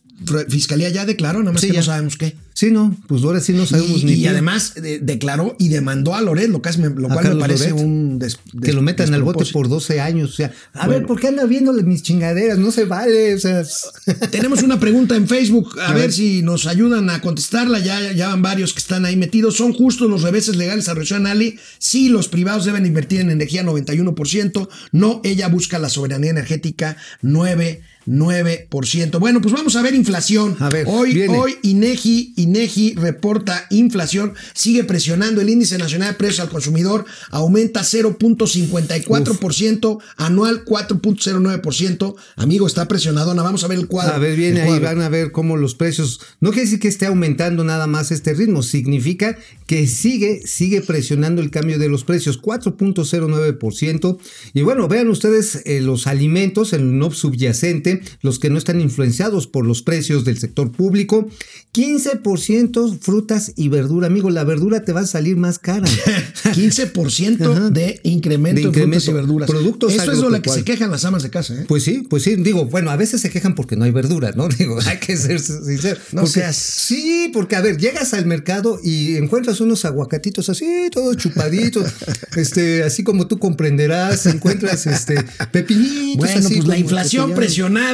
fiscalía? 0.49 0.89
Ya 0.91 1.05
declaró, 1.05 1.41
nada 1.41 1.53
más 1.53 1.61
Sí, 1.61 1.69
que 1.69 1.75
ya. 1.75 1.81
no 1.81 1.87
sabemos 1.87 2.17
qué. 2.17 2.37
Sí, 2.55 2.71
no, 2.71 2.97
pues 3.07 3.23
ahora 3.23 3.39
sí 3.41 3.53
no 3.53 3.67
sabemos 3.67 4.01
Y, 4.03 4.05
ni 4.07 4.13
y 4.13 4.23
qué. 4.23 4.31
además 4.31 4.73
eh, 4.77 4.99
declaró 5.03 5.55
y 5.59 5.69
demandó 5.69 6.15
a 6.15 6.23
Loret, 6.23 6.49
lo, 6.49 6.63
que 6.63 6.71
es- 6.71 6.79
lo 6.79 7.09
cual 7.09 7.35
me 7.35 7.37
parece 7.41 7.69
Loret. 7.69 7.85
un 7.85 8.19
des- 8.19 8.39
que 8.63 8.73
lo 8.73 8.81
metan 8.81 9.13
al 9.13 9.23
bote 9.23 9.45
por 9.53 9.69
12 9.69 10.01
años. 10.01 10.31
O 10.31 10.33
sea, 10.33 10.53
a 10.73 10.87
Bueno. 10.87 11.01
ver, 11.01 11.07
¿por 11.07 11.21
qué 11.21 11.29
anda 11.29 11.45
viendo 11.45 11.71
mis 11.75 12.03
chingaderas? 12.03 12.57
No 12.57 12.71
se 12.71 12.87
vale. 12.87 13.35
O 13.35 13.39
sea, 13.39 13.63
Tenemos 14.31 14.63
una 14.63 14.81
pregunta 14.81 15.17
en 15.17 15.29
Facebook, 15.29 15.79
a, 15.81 15.89
A 15.89 15.93
ver, 15.93 16.03
ver. 16.05 16.13
si 16.15 16.41
nos 16.43 16.67
ayudan 16.67 17.11
a 17.11 17.21
contestarla. 17.21 17.79
Ya, 17.81 18.13
ya 18.13 18.29
van 18.29 18.41
varios 18.41 18.73
que 18.73 18.79
están 18.79 19.05
ahí 19.05 19.17
metidos. 19.17 19.57
¿Son 19.59 19.75
justos 19.75 20.09
los 20.09 20.23
reveses 20.23 20.57
legales 20.57 20.89
a 20.89 20.95
Rocío 20.95 21.19
Ali? 21.19 21.59
Sí, 21.79 22.09
los 22.09 22.29
privados 22.29 22.65
deben 22.65 22.87
invertir 22.87 23.21
en 23.21 23.31
energía 23.31 23.63
91%. 23.65 24.69
No, 24.93 25.21
ella 25.25 25.49
busca 25.49 25.79
la 25.79 25.91
soberanía 25.91 26.31
energética 26.31 26.97
9%. 27.23 27.81
9%. 28.07 29.19
Bueno, 29.19 29.41
pues 29.41 29.55
vamos 29.55 29.75
a 29.77 29.83
ver 29.83 29.95
inflación. 29.95 30.57
A 30.61 30.71
ver, 30.71 30.87
hoy, 30.89 31.15
viene. 31.15 31.37
hoy 31.37 31.57
INEGI, 31.63 32.35
INEGI 32.37 32.95
reporta 32.95 33.67
inflación, 33.71 34.35
sigue 34.55 34.85
presionando 34.85 35.41
el 35.41 35.49
índice 35.49 35.79
nacional 35.79 36.13
de 36.13 36.15
precios 36.15 36.41
al 36.41 36.49
consumidor, 36.49 37.05
aumenta 37.31 37.83
0.54%, 37.83 39.99
anual 40.17 40.65
4.09%. 40.65 42.15
Amigo, 42.37 42.67
está 42.67 42.89
presionadona. 42.89 43.43
Vamos 43.43 43.65
a 43.65 43.69
ver 43.69 43.79
el 43.79 43.87
cuadro. 43.87 44.15
a 44.15 44.19
ver, 44.19 44.37
viene 44.37 44.63
ahí, 44.63 44.79
van 44.79 45.01
a 45.01 45.09
ver 45.09 45.33
cómo 45.33 45.57
los 45.57 45.75
precios. 45.75 46.21
No 46.41 46.51
quiere 46.51 46.65
decir 46.65 46.81
que 46.81 46.89
esté 46.89 47.07
aumentando 47.07 47.65
nada 47.65 47.87
más 47.87 48.13
este 48.13 48.35
ritmo, 48.35 48.63
significa 48.63 49.39
que 49.67 49.87
sigue, 49.87 50.43
sigue 50.47 50.81
presionando 50.81 51.43
el 51.43 51.51
cambio 51.51 51.79
de 51.79 51.89
los 51.89 52.05
precios, 52.05 52.41
4.09%. 52.41 54.19
Y 54.55 54.63
bueno, 54.63 54.89
vean 54.89 55.09
ustedes 55.09 55.63
eh, 55.65 55.81
los 55.81 56.07
alimentos, 56.07 56.73
el 56.73 56.99
no 56.99 57.11
subyacente, 57.11 57.96
los 58.23 58.39
que 58.39 58.51
no 58.51 58.59
están 58.59 58.81
influenciados 58.81 59.47
por 59.47 59.67
los 59.67 59.83
precios 59.83 60.25
del 60.25 60.39
sector 60.39 60.73
público, 60.73 61.29
15% 61.75 62.99
frutas 63.01 63.53
y 63.57 63.69
verdura. 63.69 64.07
Amigo, 64.07 64.31
la 64.31 64.45
verdura 64.45 64.85
te 64.85 64.93
va 64.93 65.01
a 65.01 65.07
salir 65.07 65.37
más 65.37 65.59
cara. 65.59 65.87
15% 66.45 67.51
Ajá. 67.53 67.71
de 67.71 68.01
incremento 68.05 68.61
De 68.61 68.67
en 68.69 68.73
frutas 68.73 69.05
y 69.05 69.11
incremento. 69.11 69.13
verduras. 69.15 69.51
Productos 69.51 69.93
Eso 69.93 70.13
es 70.13 70.19
lo 70.19 70.43
que 70.43 70.51
se 70.51 70.65
quejan 70.65 70.91
las 70.91 71.05
amas 71.05 71.23
de 71.23 71.31
casa. 71.31 71.55
¿eh? 71.55 71.65
Pues 71.69 71.83
sí, 71.85 72.05
pues 72.09 72.23
sí, 72.23 72.37
digo, 72.37 72.67
bueno, 72.67 72.91
a 72.91 72.97
veces 72.97 73.21
se 73.21 73.31
quejan 73.31 73.55
porque 73.55 73.77
no 73.77 73.85
hay 73.85 73.91
verdura, 73.91 74.33
¿no? 74.35 74.49
Digo, 74.57 74.79
hay 74.87 74.99
que 74.99 75.17
ser 75.17 75.41
sinceros. 75.41 75.99
No 76.13 76.23
Porque- 76.23 76.41
seas- 76.41 76.57
Sí, 76.57 77.31
porque 77.33 77.57
a 77.57 77.61
ver, 77.61 77.79
llegas 77.79 78.15
al 78.15 78.27
mercado 78.27 78.79
y 78.83 79.17
encuentras 79.17 79.61
unos 79.61 79.85
aguacatitos 79.85 80.49
así, 80.49 80.67
todos 80.93 81.17
chupaditos, 81.17 81.87
este, 82.37 82.83
así 82.85 83.03
como 83.03 83.27
tú 83.27 83.39
comprenderás, 83.39 84.27
encuentras 84.27 84.87
este 84.87 85.17
pepinitos. 85.53 86.17
Bueno, 86.19 86.39
así 86.47 86.55
pues 86.57 86.67
la 86.69 86.79
inflación 86.79 87.31
que 87.31 87.35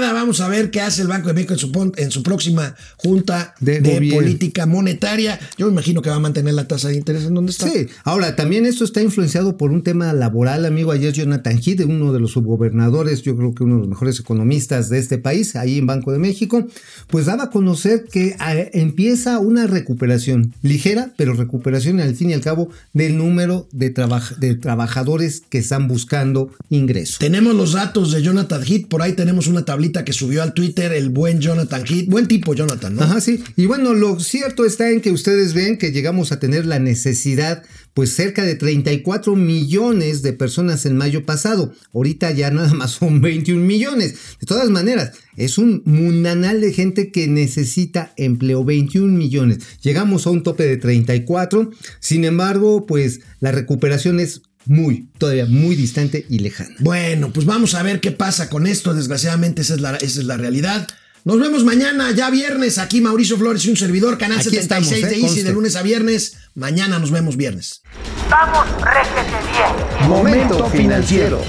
Vamos 0.00 0.40
a 0.40 0.48
ver 0.48 0.70
qué 0.70 0.80
hace 0.80 1.02
el 1.02 1.08
Banco 1.08 1.28
de 1.28 1.34
México 1.34 1.52
en 1.54 1.58
su, 1.58 1.72
pon- 1.72 1.92
en 1.96 2.10
su 2.10 2.22
próxima 2.22 2.74
junta 2.96 3.54
de, 3.60 3.80
política 4.12 4.66
monetaria. 4.66 5.38
Yo 5.58 5.66
me 5.66 5.72
imagino 5.72 6.02
que 6.02 6.10
va 6.10 6.16
a 6.16 6.20
mantener 6.20 6.54
la 6.54 6.66
tasa 6.68 6.88
de 6.88 6.96
interés 6.96 7.24
en 7.24 7.34
donde 7.34 7.50
está. 7.52 7.68
Sí, 7.68 7.86
ahora 8.04 8.36
también 8.36 8.66
esto 8.66 8.84
está 8.84 9.02
influenciado 9.02 9.56
por 9.56 9.70
un 9.70 9.82
tema 9.82 10.12
laboral, 10.12 10.64
amigo. 10.64 10.92
Ayer 10.92 11.12
Jonathan 11.12 11.58
Heath, 11.58 11.80
uno 11.86 12.12
de 12.12 12.20
los 12.20 12.32
subgobernadores, 12.32 13.22
yo 13.22 13.36
creo 13.36 13.54
que 13.54 13.64
uno 13.64 13.74
de 13.76 13.80
los 13.80 13.88
mejores 13.88 14.18
economistas 14.20 14.88
de 14.88 14.98
este 14.98 15.18
país, 15.18 15.56
ahí 15.56 15.78
en 15.78 15.86
Banco 15.86 16.12
de 16.12 16.18
México, 16.18 16.66
pues 17.08 17.26
daba 17.26 17.44
a 17.44 17.50
conocer 17.50 18.04
que 18.10 18.36
ah, 18.38 18.54
empieza 18.72 19.38
una 19.38 19.66
recuperación 19.66 20.54
ligera, 20.62 21.12
pero 21.16 21.34
recuperación 21.34 22.00
al 22.00 22.14
fin 22.14 22.30
y 22.30 22.34
al 22.34 22.40
cabo 22.40 22.68
del 22.92 23.16
número 23.16 23.68
de, 23.72 23.94
de 24.38 24.54
trabajadores 24.54 25.42
que 25.48 25.58
están 25.58 25.88
buscando 25.88 26.50
ingreso. 26.70 27.16
Tenemos 27.18 27.54
los 27.54 27.72
datos 27.72 28.12
de 28.12 28.22
Jonathan 28.22 28.62
Heath. 28.66 28.86
Por 28.88 29.02
ahí 29.02 29.12
tenemos 29.12 29.46
una 29.46 29.64
que 29.90 30.12
subió 30.12 30.42
al 30.42 30.54
Twitter 30.54 30.92
el 30.92 31.10
buen 31.10 31.40
Jonathan 31.40 31.84
Heath. 31.86 32.08
Buen 32.08 32.28
tipo, 32.28 32.54
Jonathan, 32.54 32.94
¿no? 32.94 33.02
Ajá, 33.02 33.20
sí. 33.20 33.42
Y 33.56 33.66
bueno, 33.66 33.94
lo 33.94 34.20
cierto 34.20 34.64
está 34.64 34.90
en 34.90 35.00
que 35.00 35.10
ustedes 35.10 35.54
ven 35.54 35.78
que 35.78 35.90
llegamos 35.90 36.30
a 36.30 36.38
tener 36.38 36.66
la 36.66 36.78
necesidad, 36.78 37.62
pues 37.94 38.14
cerca 38.14 38.44
de 38.44 38.54
34 38.54 39.34
millones 39.34 40.22
de 40.22 40.32
personas 40.32 40.86
en 40.86 40.96
mayo 40.96 41.26
pasado. 41.26 41.72
Ahorita 41.92 42.30
ya 42.30 42.50
nada 42.50 42.72
más 42.74 42.92
son 42.92 43.20
21 43.20 43.64
millones. 43.64 44.14
De 44.40 44.46
todas 44.46 44.70
maneras, 44.70 45.12
es 45.36 45.58
un 45.58 45.82
mundanal 45.84 46.60
de 46.60 46.72
gente 46.72 47.10
que 47.10 47.26
necesita 47.26 48.12
empleo, 48.16 48.64
21 48.64 49.16
millones. 49.16 49.58
Llegamos 49.82 50.26
a 50.26 50.30
un 50.30 50.42
tope 50.42 50.64
de 50.64 50.76
34. 50.76 51.70
Sin 52.00 52.24
embargo, 52.24 52.86
pues 52.86 53.20
la 53.40 53.52
recuperación 53.52 54.20
es 54.20 54.42
muy, 54.66 55.08
todavía 55.18 55.46
muy 55.46 55.74
distante 55.76 56.26
y 56.28 56.38
lejana. 56.38 56.74
Bueno, 56.78 57.32
pues 57.32 57.46
vamos 57.46 57.74
a 57.74 57.82
ver 57.82 58.00
qué 58.00 58.12
pasa 58.12 58.48
con 58.48 58.66
esto. 58.66 58.94
Desgraciadamente, 58.94 59.62
esa 59.62 59.74
es 59.74 59.80
la, 59.80 59.96
esa 59.96 60.20
es 60.20 60.26
la 60.26 60.36
realidad. 60.36 60.88
Nos 61.24 61.38
vemos 61.38 61.64
mañana, 61.64 62.10
ya 62.10 62.30
viernes. 62.30 62.78
Aquí 62.78 63.00
Mauricio 63.00 63.36
Flores 63.38 63.64
y 63.64 63.70
un 63.70 63.76
servidor, 63.76 64.18
Canal 64.18 64.38
Aquí 64.38 64.50
76 64.50 64.62
estamos, 64.62 64.92
¿eh? 64.92 65.06
de 65.06 65.26
Easy, 65.26 65.42
de 65.42 65.52
lunes 65.52 65.76
a 65.76 65.82
viernes. 65.82 66.36
Mañana 66.54 66.98
nos 66.98 67.12
vemos 67.12 67.36
viernes. 67.36 67.82
Vamos, 68.28 68.66
réjete 68.80 69.30
bien. 69.52 70.08
Momento 70.08 70.68
financiero. 70.70 71.42